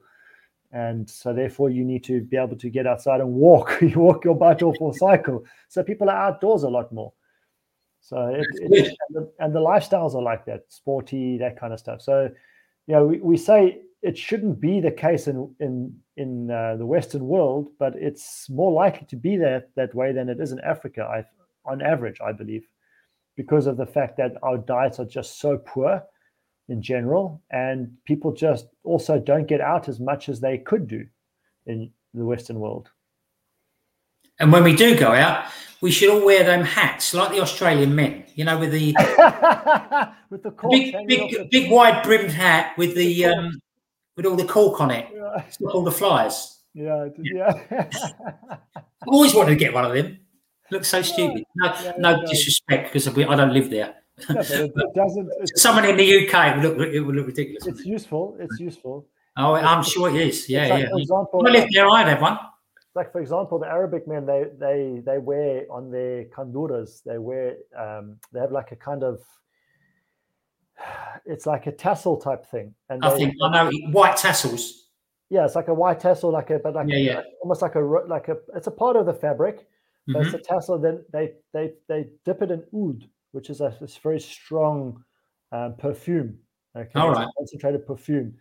[0.72, 3.79] And so therefore you need to be able to get outside and walk.
[3.81, 5.44] you walk your bike off or cycle.
[5.68, 7.12] So people are outdoors a lot more.
[8.00, 11.81] So it, it, and, the, and, the, lifestyles are like that, sporty, that kind of
[11.81, 12.00] stuff.
[12.02, 12.31] So,
[12.87, 16.87] you know, we, we say it shouldn't be the case in in in uh, the
[16.87, 20.61] Western world, but it's more likely to be that that way than it is in
[20.61, 21.02] Africa.
[21.02, 21.24] I,
[21.68, 22.68] on average, I believe,
[23.37, 26.02] because of the fact that our diets are just so poor
[26.68, 31.07] in general, and people just also don't get out as much as they could do
[31.66, 32.90] in the Western world.
[34.38, 35.46] And when we do go out,
[35.81, 38.92] we should all wear them hats like the Australian men, you know, with the
[40.31, 41.48] with the big, big, the...
[41.50, 43.61] big wide brimmed hat with the, the um,
[44.16, 45.68] with all the cork on it, yeah.
[45.68, 46.61] all the flies.
[46.74, 47.52] Yeah, yeah.
[47.70, 48.59] I
[49.07, 50.18] always wanted to get one of them.
[50.70, 51.44] Looks so stupid.
[51.55, 53.94] No, yeah, no disrespect because I don't live there.
[54.31, 55.31] Yeah, it, it, doesn't.
[55.59, 57.66] Someone in the UK would look it would look ridiculous.
[57.66, 58.37] It's useful.
[58.40, 59.07] It's useful.
[59.37, 60.48] Oh, I'm sure it is.
[60.48, 60.88] Yeah, like, yeah.
[60.88, 61.88] For example, I live there.
[61.88, 62.38] I'd have one
[62.96, 67.57] like for example, the Arabic men they they they wear on their kanduras they wear
[67.79, 69.20] um, they have like a kind of
[71.26, 72.74] it's like a tassel type thing.
[72.88, 74.88] And I think I know white tassels.
[75.29, 77.22] Yeah, it's like a white tassel, like a but like yeah, a, yeah.
[77.42, 79.66] almost like a like a it's a part of the fabric,
[80.07, 80.35] but mm-hmm.
[80.35, 80.79] it's a tassel.
[80.79, 85.05] Then they they they dip it in oud, which is a this very strong
[85.53, 86.38] um, perfume.
[86.75, 88.35] Okay, all right, concentrated perfume.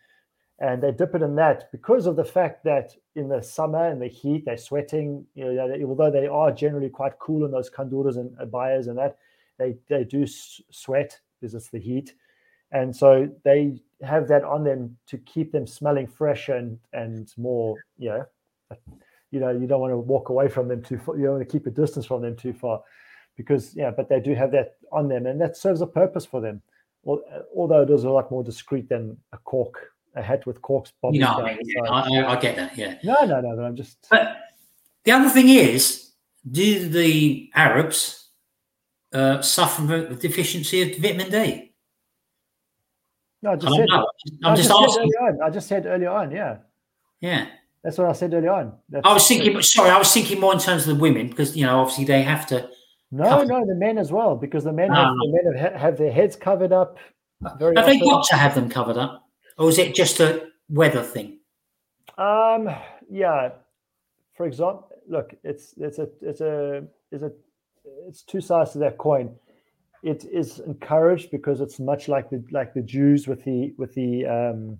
[0.59, 4.01] And they dip it in that because of the fact that in the summer and
[4.01, 7.69] the heat they're sweating you know they, although they are generally quite cool in those
[7.69, 9.17] kanduras and abayas and that
[9.59, 12.15] they they do sweat because it's the heat.
[12.71, 17.75] And so they have that on them to keep them smelling fresh and and more
[17.97, 18.25] you know
[19.31, 21.47] you know you don't want to walk away from them too far you don't want
[21.47, 22.81] to keep a distance from them too far
[23.35, 26.41] because yeah but they do have that on them and that serves a purpose for
[26.41, 26.61] them
[27.03, 27.21] well,
[27.55, 30.93] although it is a lot more discreet than a cork a hat with corks.
[31.11, 32.77] You know, I, mean, yeah, I, I, get that.
[32.77, 32.97] Yeah.
[33.03, 33.55] No, no, no.
[33.55, 34.07] But I'm just.
[34.09, 34.37] But
[35.03, 36.11] the other thing is,
[36.49, 38.29] do the Arabs
[39.13, 41.73] uh, suffer from a deficiency of vitamin D?
[43.41, 43.89] No, I just, I said,
[44.43, 45.11] I'm just, just asking.
[45.43, 46.31] I just said earlier on.
[46.31, 46.57] Yeah.
[47.19, 47.47] Yeah.
[47.83, 48.73] That's what I said earlier on.
[48.89, 49.61] That's, I was thinking.
[49.61, 52.23] Sorry, I was thinking more in terms of the women because you know obviously they
[52.23, 52.69] have to.
[53.11, 53.45] No, cover.
[53.45, 56.35] no, the men as well because the men, have, the men have, have their heads
[56.35, 56.97] covered up.
[57.59, 57.99] Very have often.
[57.99, 59.25] they got to have them covered up?
[59.57, 61.39] or is it just a weather thing?
[62.17, 62.69] Um,
[63.09, 63.49] yeah.
[64.35, 67.31] For example, look, it's it's a it's a it's a
[68.07, 69.35] it's two sides to that coin.
[70.03, 74.25] It is encouraged because it's much like the like the Jews with the with the
[74.25, 74.79] um,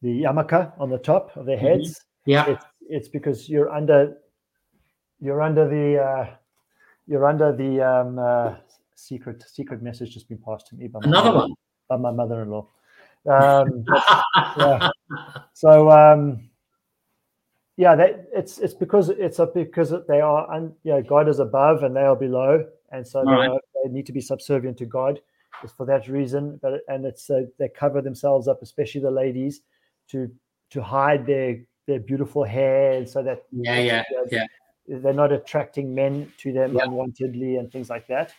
[0.00, 1.66] the yarmulke on the top of their mm-hmm.
[1.66, 1.90] heads.
[1.90, 2.30] Mm-hmm.
[2.30, 4.16] Yeah, it's, it's because you're under
[5.22, 6.34] you're under the uh,
[7.06, 8.56] you're under the um, uh,
[8.94, 11.54] secret secret message just been passed to me by another one
[11.88, 12.66] by my mother-in-law.
[13.30, 13.84] Um,
[14.58, 14.90] yeah.
[15.54, 16.50] So um,
[17.76, 21.38] yeah, that, it's it's because it's a, because they are un, you know God is
[21.38, 23.48] above and they are below, and so they, right.
[23.48, 25.20] are, they, need to be subservient to God.
[25.62, 29.60] It's for that reason, but and it's uh, they cover themselves up, especially the ladies,
[30.08, 30.30] to
[30.70, 34.46] to hide their their beautiful hair, and so that yeah yeah yeah
[34.86, 36.84] they're not attracting men to them yeah.
[36.84, 38.32] unwantedly and things like that.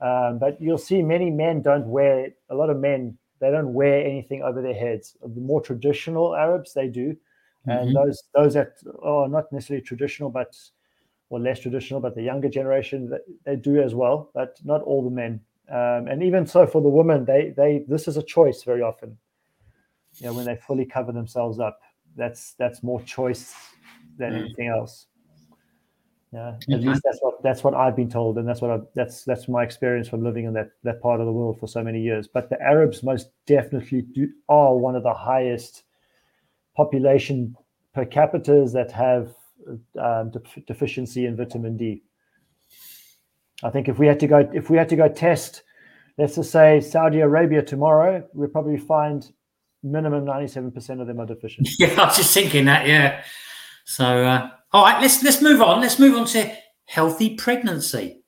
[0.00, 3.18] Um, but you'll see many men don't wear a lot of men.
[3.38, 5.16] They don't wear anything over their heads.
[5.22, 7.16] The more traditional Arabs, they do,
[7.66, 7.94] and mm-hmm.
[7.94, 10.56] those those that are not necessarily traditional, but
[11.30, 13.10] or less traditional, but the younger generation
[13.44, 14.30] they do as well.
[14.34, 15.40] But not all the men.
[15.70, 19.16] Um, and even so, for the women, they they this is a choice very often.
[20.14, 21.80] You know, when they fully cover themselves up,
[22.16, 23.54] that's that's more choice
[24.18, 24.40] than mm.
[24.40, 25.06] anything else.
[26.32, 29.24] Yeah, at least that's what that's what I've been told, and that's what I've, that's
[29.24, 32.00] that's my experience from living in that that part of the world for so many
[32.00, 32.28] years.
[32.28, 35.82] But the Arabs most definitely do, are one of the highest
[36.76, 37.56] population
[37.94, 39.34] per capita that have
[39.98, 42.04] um, de- deficiency in vitamin D.
[43.64, 45.64] I think if we had to go if we had to go test,
[46.16, 49.28] let's just say Saudi Arabia tomorrow, we'd probably find
[49.82, 51.68] minimum ninety seven percent of them are deficient.
[51.80, 52.86] Yeah, I was just thinking that.
[52.86, 53.24] Yeah,
[53.84, 54.24] so.
[54.24, 55.80] Uh all right, let's let's move on.
[55.80, 56.52] Let's move on to
[56.86, 58.22] healthy pregnancy.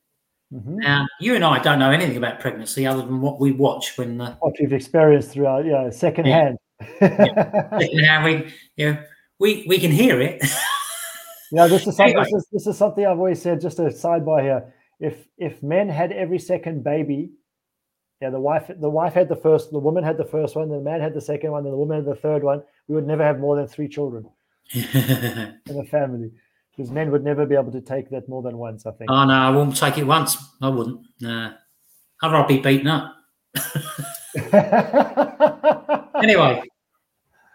[0.52, 0.76] Mhm.
[0.76, 4.20] Now, you and I don't know anything about pregnancy other than what we watch when
[4.20, 6.58] uh, What we've experienced throughout, yeah, second hand.
[7.00, 9.02] now we you know
[9.38, 10.42] we we can hear it.
[11.54, 12.24] Yeah, this is, something, Anyway.
[12.24, 13.60] this is this is something I've always said.
[13.60, 17.30] Just a sidebar here: if if men had every second baby,
[18.22, 20.80] yeah, the wife the wife had the first, the woman had the first one, the
[20.80, 22.62] man had the second one, and the woman had the third one.
[22.88, 24.24] We would never have more than three children
[24.74, 26.30] in a family
[26.70, 28.86] because men would never be able to take that more than once.
[28.86, 29.10] I think.
[29.10, 30.36] oh no, I wouldn't take it once.
[30.60, 31.00] I wouldn't.
[31.20, 31.52] Nah.
[32.22, 33.14] I'd rather be beaten up.
[36.22, 36.62] Anyway,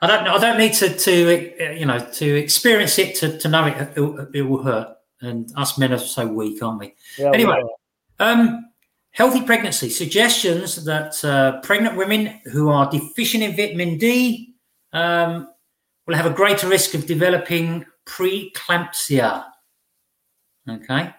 [0.02, 0.28] I don't.
[0.28, 4.28] I don't need to to you know to experience it to, to know it, it.
[4.34, 4.96] It will hurt.
[5.22, 6.93] And us men are so weak, aren't we?
[7.17, 7.62] Yeah, Anyway.
[7.63, 7.80] well,
[8.20, 8.70] Um,
[9.12, 14.54] healthy pregnancy suggestions that uh, pregnant women who are deficient in vitamin D
[14.93, 15.48] um,
[16.08, 19.46] will have a greater risk of developing preeclampsia.
[20.70, 21.13] Okay,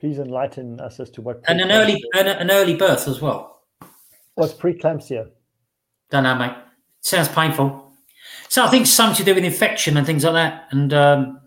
[0.00, 3.62] please enlighten us as to what and an early an, an early birth as well.
[4.34, 5.30] what's preeclampsia.
[6.10, 6.52] Don't know, mate.
[7.00, 7.92] Sounds painful.
[8.48, 10.66] So I think it's something to do with infection and things like that.
[10.70, 11.40] And um,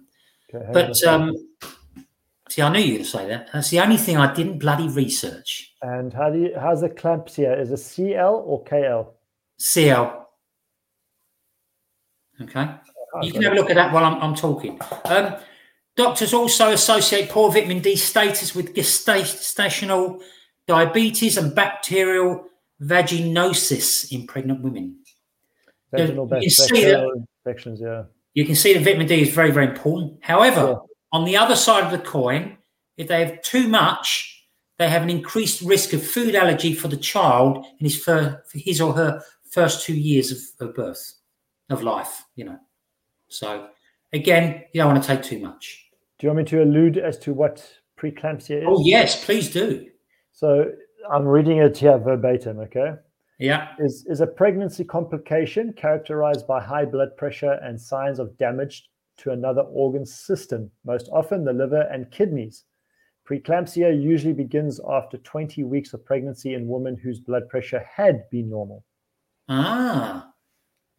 [0.54, 1.36] Okay, hang on a but um,
[2.50, 3.50] see, I knew you would say that.
[3.54, 5.74] That's the only thing I didn't bloody research.
[5.82, 7.60] and how do you how's the clampsia?
[7.60, 9.12] Is it CL or KL?
[9.60, 10.18] CL.
[12.41, 12.67] Okay.
[13.21, 14.80] You can have a look at that while I'm, I'm talking.
[15.06, 15.36] Um,
[15.95, 20.21] doctors also associate poor vitamin D status with gestational
[20.67, 22.45] diabetes and bacterial
[22.82, 24.99] vaginosis in pregnant women.
[25.93, 27.82] Vaginal you can see that- infections.
[27.82, 28.04] Yeah.
[28.36, 30.19] You can see that vitamin D is very, very important.
[30.23, 30.75] However, Yeah.
[31.12, 32.58] on the other side of the coin,
[32.95, 34.36] if they have too much,
[34.78, 38.58] they have an increased risk of food allergy for the child in his, fir- for
[38.60, 39.21] his or her
[39.52, 41.13] first two years of, of birth,
[41.69, 42.60] of life, you know.
[43.27, 43.67] So,
[44.13, 45.89] again, you don't want to take too much.
[46.17, 47.65] Do you want me to allude as to what
[47.97, 48.65] preeclampsia is?
[48.67, 49.88] Oh, yes, please do.
[50.32, 50.71] So
[51.12, 52.93] I'm reading it here verbatim, okay?
[53.39, 53.69] Yeah.
[53.79, 59.32] Is, is a pregnancy complication characterized by high blood pressure and signs of damage to
[59.32, 62.65] another organ system, most often the liver and kidneys.
[63.29, 68.49] Preeclampsia usually begins after 20 weeks of pregnancy in women whose blood pressure had been
[68.49, 68.84] normal.
[69.47, 70.29] Ah,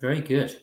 [0.01, 0.57] very good.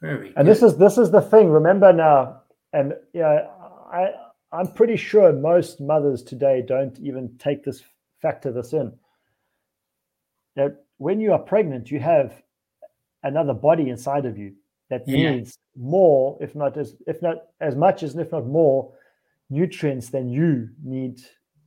[0.00, 0.46] Very And good.
[0.46, 1.48] this is this is the thing.
[1.50, 3.48] Remember now, and yeah,
[3.92, 4.12] I
[4.52, 7.82] I'm pretty sure most mothers today don't even take this
[8.22, 8.92] factor this in.
[10.56, 12.40] That when you are pregnant, you have
[13.24, 14.54] another body inside of you
[14.90, 15.30] that Yeah.
[15.32, 18.92] needs more, if not as if not as much as if not more,
[19.50, 21.20] nutrients than you need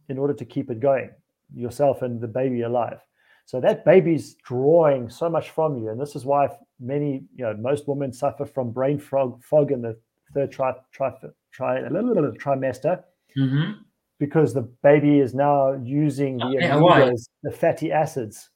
[0.09, 1.09] in order to keep it going,
[1.53, 3.01] yourself and the baby alive.
[3.47, 6.49] So that baby's drawing so much from you, and this is why
[6.81, 9.97] many, you know, most women suffer from brain fog, fog in the
[10.33, 11.13] third tri, tri,
[11.51, 13.71] tri, trimester hmm
[14.19, 18.49] because the baby is now using the Yeah, the fatty acids,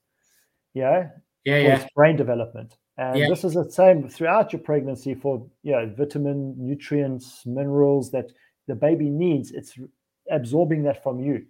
[0.74, 1.10] yeah,
[1.46, 1.76] Yeah, for yeah.
[1.84, 2.78] its brain development.
[2.98, 3.28] And Yeah.
[3.30, 8.34] this is the same throughout your pregnancy for you know, vitamin, nutrients, minerals that
[8.68, 9.52] the baby needs.
[9.52, 9.78] It's
[10.30, 11.46] absorbing that from you.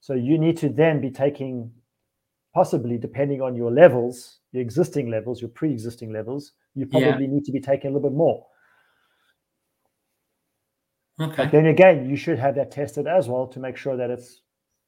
[0.00, 1.70] So you need to then be taking,
[2.54, 7.00] possibly depending on your levels, your existing levels, your pre-existing levels, you Yeah.
[7.00, 8.46] probably need to be taking a little bit more.
[11.18, 11.50] But Okay.
[11.50, 14.42] then again, you should have that tested as well to make sure that it's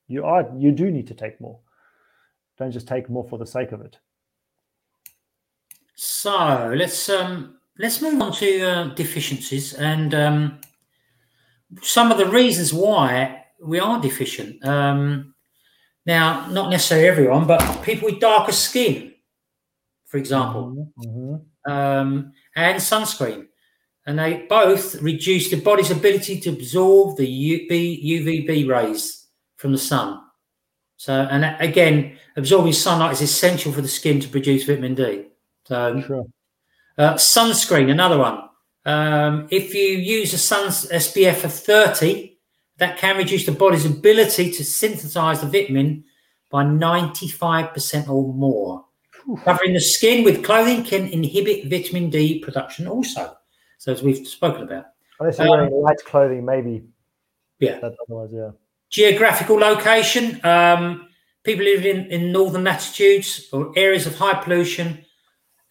[0.08, 1.60] you are you do need to take more.
[2.58, 3.98] Don't just take more for the sake of it.
[5.94, 10.60] So let's um let's move on to uh, deficiencies and um,
[11.82, 14.64] some of the reasons why we are deficient.
[14.64, 15.34] Um,
[16.06, 19.14] now, not necessarily everyone, but people with darker skin,
[20.06, 21.42] for example, Mhm.
[21.68, 23.46] um, and sunscreen,
[24.06, 29.78] and they both reduce the body's ability to absorb the UV, UVB rays from the
[29.78, 30.18] sun.
[30.96, 35.26] So, and again, absorbing sunlight is essential for the skin to produce vitamin D.
[35.66, 36.26] So, Sure.
[36.98, 38.38] uh, sunscreen, another one.
[38.84, 42.29] Um, if you use a sun's SPF of 30,
[42.80, 46.02] that can reduce the body's ability to synthesize the vitamin
[46.50, 48.86] by 95% or more.
[49.44, 53.36] Covering the skin with clothing can inhibit vitamin D production also.
[53.78, 54.86] So, as we've spoken about.
[55.20, 56.82] Unless you're Um, wearing light clothing, maybe.
[57.58, 57.80] Yeah.
[57.82, 58.50] Otherwise, yeah.
[58.88, 60.40] Geographical location.
[60.44, 61.06] Um,
[61.44, 65.04] people living in, in northern latitudes or areas of high pollution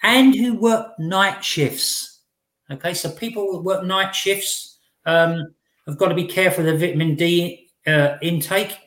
[0.03, 2.21] and who work night shifts.
[2.71, 5.55] Okay, so people who work night shifts um,
[5.89, 8.77] have got to be careful of their vitamin D uh, intake.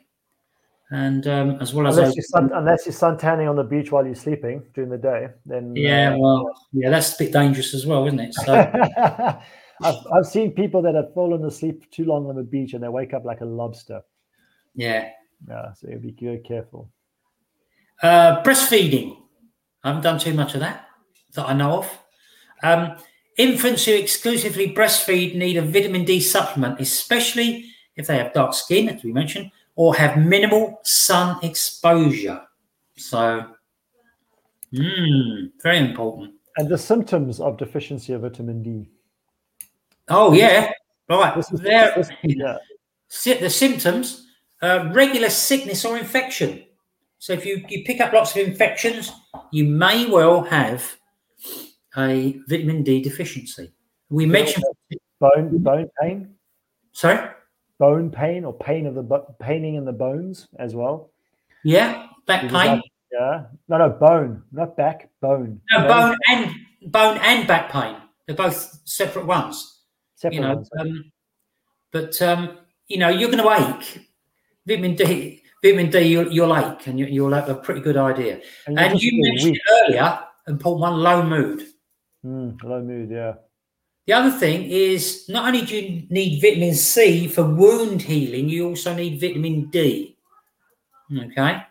[0.90, 3.90] And um, as well as Unless you're, sun, unless you're sun tanning on the beach
[3.90, 7.72] while you're sleeping during the day, then yeah, uh, well, yeah, that's a bit dangerous
[7.72, 8.34] as well, isn't it?
[8.34, 8.52] So,
[9.82, 12.88] I've, I've seen people that have fallen asleep too long on the beach and they
[12.88, 14.02] wake up like a lobster.
[14.74, 15.08] Yeah.
[15.48, 16.90] Yeah, so you'll be very careful.
[18.02, 19.16] Uh, breastfeeding.
[19.82, 20.86] I haven't done too much of that
[21.34, 21.98] that I know of.
[22.62, 22.96] Um,
[23.38, 27.66] infants who exclusively breastfeed need a vitamin D supplement, especially
[27.96, 32.40] if they have dark skin, as we mentioned, or have minimal sun exposure.
[32.96, 33.46] So,
[34.72, 36.34] mm, very important.
[36.56, 38.88] And the symptoms of deficiency of vitamin D.
[40.08, 40.70] Oh yeah,
[41.08, 41.34] right.
[41.34, 42.58] This is, there, this- yeah.
[43.40, 44.26] the symptoms:
[44.60, 46.64] uh, regular sickness or infection.
[47.18, 49.12] So if you, you pick up lots of infections,
[49.52, 50.96] you may well have
[51.96, 53.72] a vitamin D deficiency.
[54.10, 54.64] We mentioned.
[55.20, 56.34] bone bone pain,
[56.92, 57.28] Sorry.
[57.78, 61.10] bone pain, or pain of the bo- paining in the bones as well.
[61.64, 62.82] Yeah, back pain.
[63.12, 65.60] yeah, no, no, bone, not back, bone.
[65.70, 66.54] No, bone and
[66.92, 67.96] bone and back pain.
[68.26, 69.80] They're both separate ones.
[70.16, 70.70] Separate you know, ones.
[70.78, 71.12] um,
[71.90, 74.08] but um, you know, you're going to ache.
[74.66, 78.40] Vitamin D, vitamin D, you'll, you'll ache, and you, you'll have a pretty good idea.
[78.68, 81.62] you'll And you mentioned earlier, important one, low mood.
[82.24, 83.34] Mm, low mood, yeah.
[84.06, 88.68] The other thing is not only do you need vitamin C for wound healing, you
[88.68, 90.16] also need vitamin D.
[91.16, 91.62] Okay.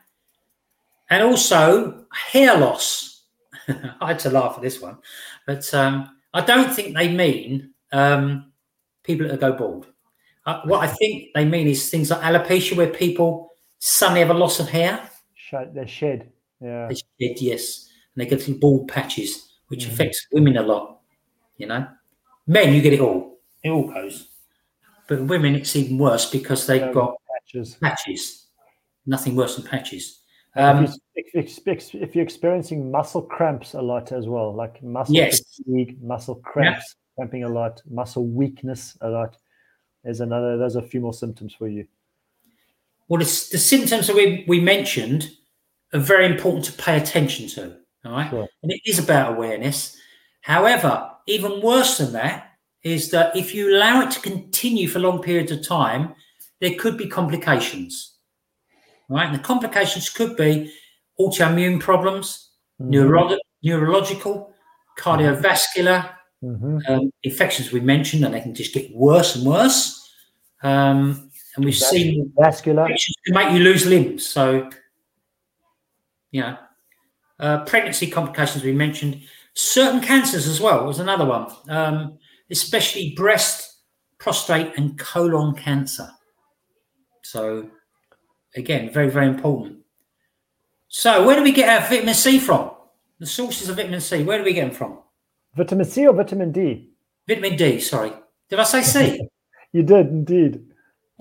[1.09, 3.23] And also hair loss.
[3.67, 4.97] I had to laugh at this one,
[5.45, 8.51] but um, I don't think they mean um,
[9.03, 9.87] people that go bald.
[10.45, 14.33] Uh, what I think they mean is things like alopecia, where people suddenly have a
[14.33, 15.09] loss of hair.
[15.51, 16.31] They're shed.
[16.61, 16.87] Yeah.
[16.87, 19.91] They shed, yes, and they get little bald patches, which Mhm.
[19.93, 20.99] affects women a lot.
[21.57, 21.87] You know,
[22.45, 24.29] men you get it all, it all goes,
[25.07, 27.75] but women it's even worse because they've Yeah, got patches.
[27.75, 28.47] patches.
[29.05, 30.19] Nothing worse than patches.
[30.55, 34.83] if, Um, you, if, if, if you're experiencing muscle cramps a lot as well, like
[34.83, 35.39] muscle Yes.
[35.55, 39.37] fatigue, muscle cramps, cramping a lot, muscle weakness a lot,
[40.03, 40.57] there's another.
[40.57, 41.87] There's a few more symptoms for you.
[43.07, 45.29] well, the, the symptoms that we, we mentioned
[45.93, 47.77] are very important to pay attention to.
[48.05, 48.47] All right, Sure.
[48.63, 49.97] and it is about awareness.
[50.41, 55.21] However, even worse than that is that if you allow it to continue for long
[55.21, 56.15] periods of time,
[56.59, 58.15] there could be complications.
[59.09, 60.73] Right, and the complications could be
[61.19, 64.53] autoimmune problems, neuro- neurological,
[64.97, 66.09] cardiovascular
[66.41, 67.71] hmm um, infections.
[67.71, 70.09] We mentioned, and they can just get worse and worse.
[70.63, 72.87] Um, and we've seen vascular.
[72.87, 74.25] can make you lose limbs.
[74.25, 74.69] So,
[76.31, 76.57] you know,
[77.41, 79.21] uh, pregnancy complications we mentioned.
[79.53, 82.17] Certain cancers as well was another one, um,
[82.49, 83.79] especially breast,
[84.19, 86.09] prostate, and colon cancer.
[87.23, 87.69] So,
[88.55, 89.79] again, very, very important.
[90.87, 92.71] So, where do we get our vitamin C from?
[93.19, 94.99] The sources of vitamin C, where do we get them from?
[95.55, 96.89] Vitamin C or vitamin D?
[97.27, 98.11] Vitamin D, sorry.
[98.49, 99.21] Did I say C?
[99.73, 100.65] You did indeed.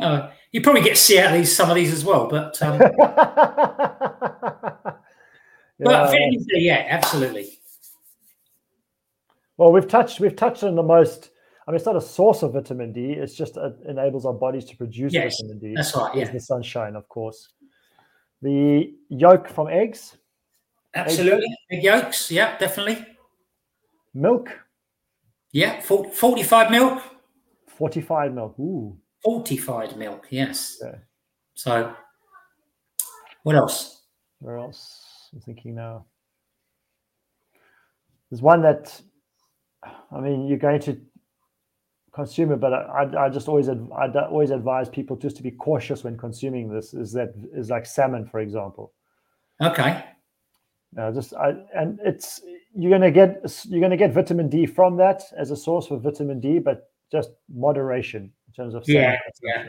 [0.00, 2.80] oh, you probably get C out of these, some of these as well, but um,
[5.84, 6.30] but Yeah.
[6.58, 7.58] yeah, absolutely.
[9.56, 11.30] Well, we've touched we've touched on the most.
[11.66, 13.12] I mean, it's not a source of vitamin D.
[13.12, 15.74] It's just it enables our bodies to produce Yes, vitamin D.
[15.76, 17.52] That's right, yeah, the sunshine, of course.
[18.42, 20.16] The yolk from eggs,
[20.94, 21.54] absolutely.
[21.70, 23.06] Egg yolks, yeah, definitely.
[24.14, 24.48] milk,
[25.52, 27.02] Yeah, 40, fortified milk,
[27.68, 28.58] fortified milk.
[28.58, 30.80] Ooh, fortified milk, yes.
[30.82, 30.98] Okay.
[31.54, 31.94] So,
[33.42, 33.98] what else?
[34.38, 35.04] where else?
[35.32, 36.06] I'm thinking now.
[38.30, 39.00] There's one that,
[39.84, 41.00] I mean, you're going to
[42.12, 43.74] consume it, but I, I, just always I
[44.30, 46.94] always advise people just to be cautious when consuming this.
[46.94, 48.92] Is that is like salmon, for example.
[49.60, 50.04] Okay,
[50.98, 52.40] Uh, just I, and it's
[52.74, 56.40] you're gonna get you're gonna get vitamin D from that as a source for vitamin
[56.40, 59.68] D, but just moderation in terms of salmon Yeah, yeah.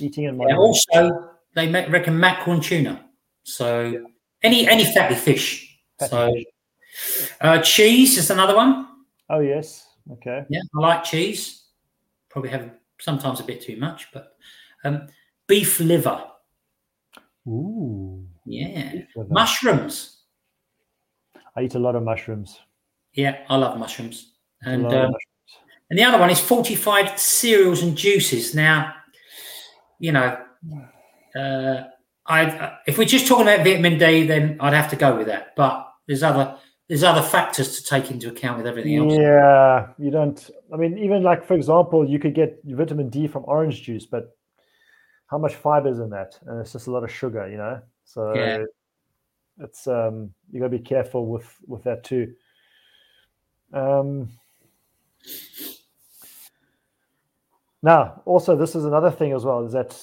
[0.00, 0.58] eating in yeah, moderation.
[0.60, 3.04] also, they make, reckon mackerel and tuna.
[3.44, 4.06] So,
[4.46, 5.78] any any fatty fish.
[5.98, 7.30] Fatty so, fish.
[7.40, 8.86] uh, cheese is another one.
[9.28, 10.44] Oh yes, okay.
[10.48, 11.64] Yeah, I like cheese.
[12.28, 12.70] Probably have
[13.00, 14.36] sometimes a bit too much, but
[14.84, 15.08] um,
[15.46, 16.22] beef liver.
[17.48, 19.28] Ooh, Yeah, liver.
[19.30, 20.22] mushrooms.
[21.56, 22.60] I eat a lot of mushrooms.
[23.14, 24.34] Yeah, I love mushrooms.
[24.62, 25.16] And um, mushrooms.
[25.90, 28.54] and the other one is fortified cereals and juices.
[28.54, 28.94] Now,
[29.98, 30.36] you know,
[31.34, 31.84] uh,
[32.28, 35.54] I if we're just talking about vitamin D, then I'd have to go with that.
[35.56, 36.58] But there's other
[36.88, 39.12] there's other factors to take into account with everything else.
[39.12, 40.50] Yeah, you don't.
[40.72, 44.36] I mean, even like for example, you could get vitamin D from orange juice, but
[45.26, 46.38] how much fiber is in that?
[46.46, 47.80] And it's just a lot of sugar, you know.
[48.04, 48.64] So Yeah.
[49.58, 52.34] it's um you gotta be careful with with that too.
[53.72, 54.30] Um
[57.82, 60.00] now, also this is another thing as well, is that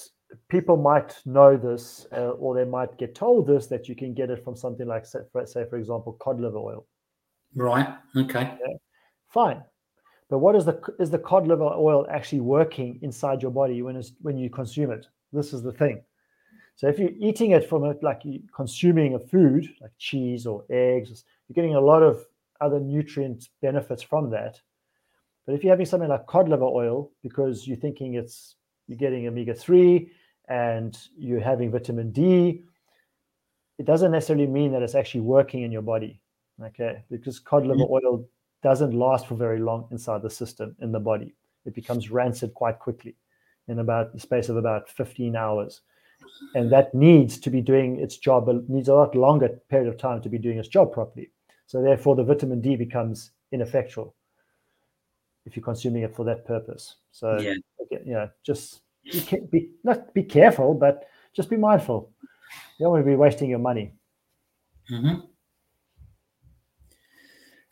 [0.54, 4.30] people might know this, uh, or they might get told this that you can get
[4.30, 6.86] it from something like, say, for, say, for example, cod liver oil.
[7.56, 7.88] Right.
[8.16, 8.56] Okay.
[9.26, 9.64] Fine,
[10.30, 13.96] but what is the is the cod liver oil actually working inside your body when
[13.96, 15.06] it's when you consume it?
[15.32, 16.04] This is the thing.
[16.76, 18.22] So if you're eating it from it like
[18.54, 22.24] consuming a food like cheese or eggs, you're getting a lot of
[22.60, 24.60] other nutrient benefits from that.
[25.46, 28.54] But if you're having something like cod liver oil because you're thinking it's
[28.86, 30.12] you're getting omega three
[30.48, 32.62] and you're having vitamin D,
[33.78, 36.20] it doesn't necessarily mean that it's actually working in your body.
[36.62, 38.24] Okay, because cod liver oil
[38.62, 41.34] doesn't last for very long inside the system in the body.
[41.66, 43.16] It becomes rancid quite quickly
[43.68, 45.80] in about the space of about 15 hours.
[46.54, 49.98] And that needs to be doing its job, it needs a lot longer period of
[49.98, 51.30] time to be doing its job properly.
[51.66, 54.14] So therefore the vitamin D becomes ineffectual
[55.46, 56.96] if you're consuming it for that purpose.
[57.12, 57.54] So yeah,
[57.90, 58.80] you know, just
[59.12, 62.10] be, be not be careful, but just be mindful.
[62.78, 63.92] You don't want to be wasting your money.
[64.90, 65.20] Mm-hmm.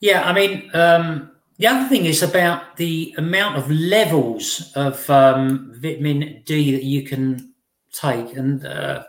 [0.00, 5.72] Yeah, I mean, um, the other thing is about the amount of levels of um,
[5.76, 7.54] vitamin D that you can
[7.92, 9.04] take, and uh,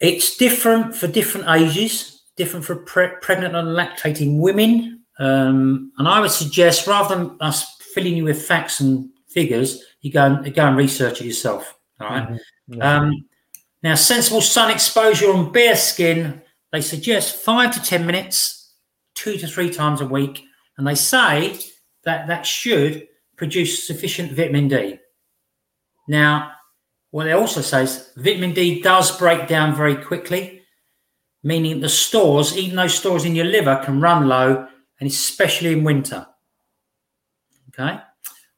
[0.00, 5.02] it's different for different ages, different for pre- pregnant and lactating women.
[5.20, 7.64] Um, and I would suggest, rather than us
[7.94, 11.76] filling you with facts and figures, you go and go and research it yourself.
[11.98, 12.28] All right?
[12.28, 12.74] mm-hmm.
[12.74, 12.96] yeah.
[12.96, 13.24] um,
[13.82, 16.42] now, sensible sun exposure on bare skin,
[16.72, 18.74] they suggest five to ten minutes
[19.14, 20.44] two to three times a week.
[20.76, 21.58] And they say
[22.04, 24.98] that that should produce sufficient vitamin D.
[26.06, 26.52] Now,
[27.10, 30.62] what they also say is vitamin D does break down very quickly,
[31.42, 34.66] meaning the stores, even those stores in your liver, can run low,
[35.00, 36.26] and especially in winter.
[37.70, 38.00] Okay,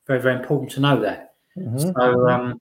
[0.09, 1.26] very very important to know that.
[1.57, 1.91] Mm-hmm.
[1.97, 2.61] So, um,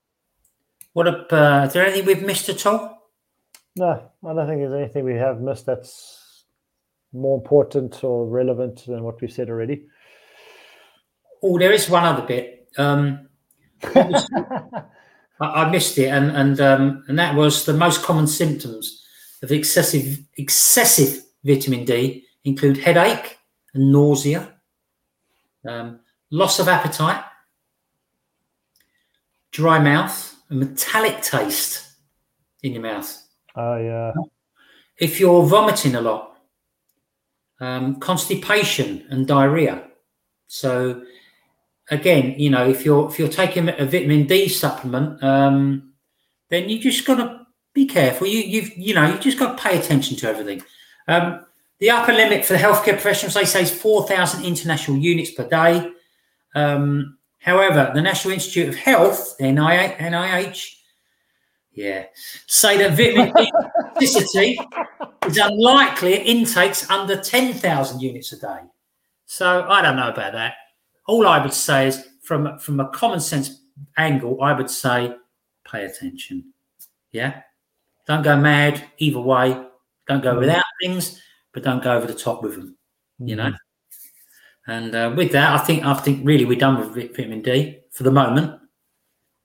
[0.93, 1.27] what up?
[1.31, 3.11] Uh, is there anything we've missed at all?
[3.75, 6.45] No, I don't think there's anything we have missed that's
[7.15, 9.85] more important or relevant than what we've said already?
[11.41, 12.69] Oh, there is one other bit.
[12.77, 13.29] Um,
[13.83, 14.83] I,
[15.41, 19.03] I, missed it, and and um, and that was the most common symptoms
[19.43, 23.37] of excessive excessive vitamin D include headache
[23.73, 24.53] and nausea,
[25.67, 25.99] um,
[26.31, 27.23] loss of appetite,
[29.55, 31.95] dry mouth, a metallic taste
[32.61, 33.09] in your mouth.
[33.55, 34.11] Oh yeah.
[34.99, 36.37] If you're vomiting a lot,
[37.61, 39.83] um, constipation and diarrhea.
[40.47, 41.03] So
[41.89, 45.93] again, you know, if you're if you're taking a vitamin D supplement, um,
[46.49, 48.27] then you just got to be careful.
[48.27, 50.63] You you've you know you just got to pay attention to everything.
[51.07, 51.45] Um,
[51.79, 55.47] the upper limit for the healthcare professionals, they say, is four thousand international units per
[55.47, 55.91] day.
[56.55, 60.75] Um, however, the National Institute of Health, NIH, NIH
[61.75, 62.05] yeah,
[62.47, 63.51] say that vitamin D
[63.97, 64.55] toxicity
[65.27, 68.59] is unlikely at intakes under 10,000 units a day.
[69.25, 70.53] So I don't know about that.
[71.05, 73.61] All I would say is, from from a common sense
[73.97, 75.13] angle, I would say
[75.69, 76.53] pay attention.
[77.11, 77.41] Yeah,
[78.07, 79.61] don't go mad either way.
[80.07, 80.39] Don't go mm.
[80.39, 81.21] without things,
[81.53, 82.77] but don't go over the top with them.
[83.19, 83.51] You know.
[83.51, 83.57] Mm.
[84.67, 88.03] And uh, with that, I think I think really we're done with vitamin D for
[88.03, 88.59] the moment.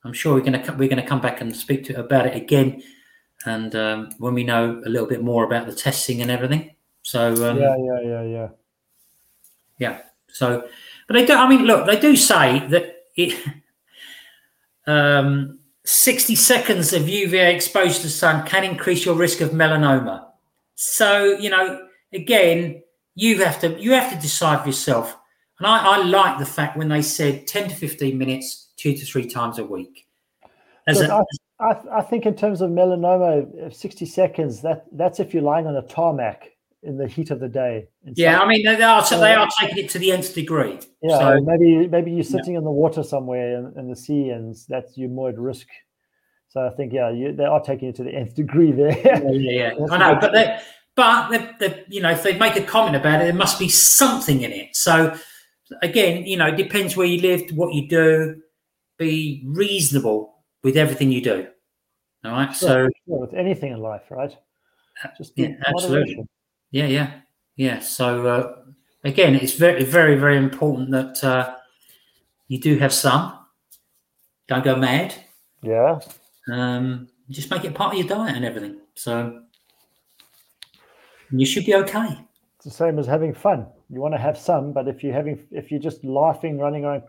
[0.05, 2.35] I'm sure we're going to we're going to come back and speak to about it
[2.35, 2.83] again,
[3.45, 6.75] and um, when we know a little bit more about the testing and everything.
[7.03, 8.49] So um, yeah, yeah, yeah, yeah,
[9.79, 9.99] yeah.
[10.29, 10.67] So,
[11.07, 11.35] but they do.
[11.35, 13.39] I mean, look, they do say that it.
[14.87, 20.25] Um, 60 seconds of UVA exposure to sun can increase your risk of melanoma.
[20.75, 22.83] So, you know, again,
[23.21, 25.17] you have to you have to decide for yourself.
[25.59, 29.05] And I, I like the fact when they said 10 to 15 minutes two to
[29.05, 30.07] three times a week.
[30.89, 31.23] Look, a,
[31.61, 35.67] I, I, I, think in terms of melanoma, 60 seconds, that that's if you're lying
[35.67, 36.51] on a tarmac
[36.83, 37.89] in the heat of the day.
[38.15, 40.81] Yeah, I mean they are so they are taking it to the nth degree.
[41.03, 42.59] Yeah, so, maybe maybe you're sitting yeah.
[42.59, 45.69] in the water somewhere in, in, the sea, and that's you're more at risk.
[46.49, 48.99] So I think yeah, you, they are taking it to the nth degree there.
[48.99, 49.87] Yeah, yeah, yeah.
[49.91, 50.59] I know, but they,
[50.97, 54.43] but they, you know, if they make a comment about it, there must be something
[54.43, 54.77] in it.
[54.77, 55.17] So
[55.83, 58.43] again, you know, it depends where you live, what you do
[58.99, 61.47] be reasonable with everything you do.
[62.25, 62.55] All right.
[62.55, 64.37] Sure, so sure, with anything in life, right?
[65.17, 66.27] Just yeah, absolutely.
[66.71, 67.11] Yeah, yeah,
[67.57, 67.81] yeah.
[67.81, 68.57] So uh,
[69.05, 71.55] again, it's very, very, very important that uh,
[72.49, 73.39] you do have some.
[74.49, 75.15] Don't go mad.
[75.63, 76.01] Yeah.
[76.53, 78.81] Um, just make it part of your diet and everything.
[78.95, 79.43] So
[81.33, 82.19] you should be okay.
[82.57, 83.67] It's the same as having fun.
[83.89, 87.03] You want to have some, but if you're having, if you're just laughing, running around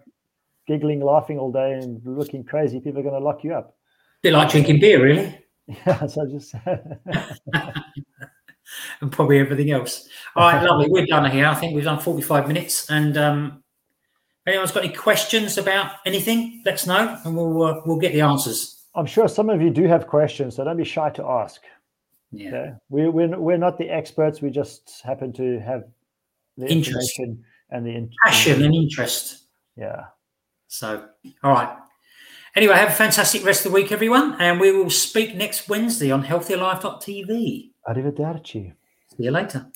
[0.67, 3.75] giggling, laughing all day, and looking crazy, people are going to lock you up.
[4.21, 5.37] bit like drinking beer, really.
[5.85, 6.53] Yeah, so just
[9.01, 10.09] and probably everything else.
[10.35, 10.87] All right, lovely.
[10.89, 11.45] We're done here.
[11.45, 12.89] I think we've done 45 minutes.
[12.89, 13.63] And um,
[14.47, 18.21] anyone's got any questions about anything, let us know and we'll uh, we'll get the
[18.21, 18.85] answers.
[18.95, 21.61] I'm sure some of you do have questions, so don't be shy to ask.
[22.31, 22.47] Yeah.
[22.49, 22.71] Okay?
[22.89, 24.41] We, we're, we're not the experts.
[24.41, 25.83] We just happen to have
[26.57, 27.17] the Interest.
[27.19, 29.43] information and the in- Passion and interest.
[29.75, 30.05] Yeah.
[30.67, 31.05] So,
[31.43, 31.77] all right.
[32.55, 34.35] Anyway, have a fantastic rest of the week, everyone.
[34.39, 37.71] And we will speak next Wednesday on healthierlife.tv.
[37.87, 38.73] Arrivederci.
[39.17, 39.67] See you later.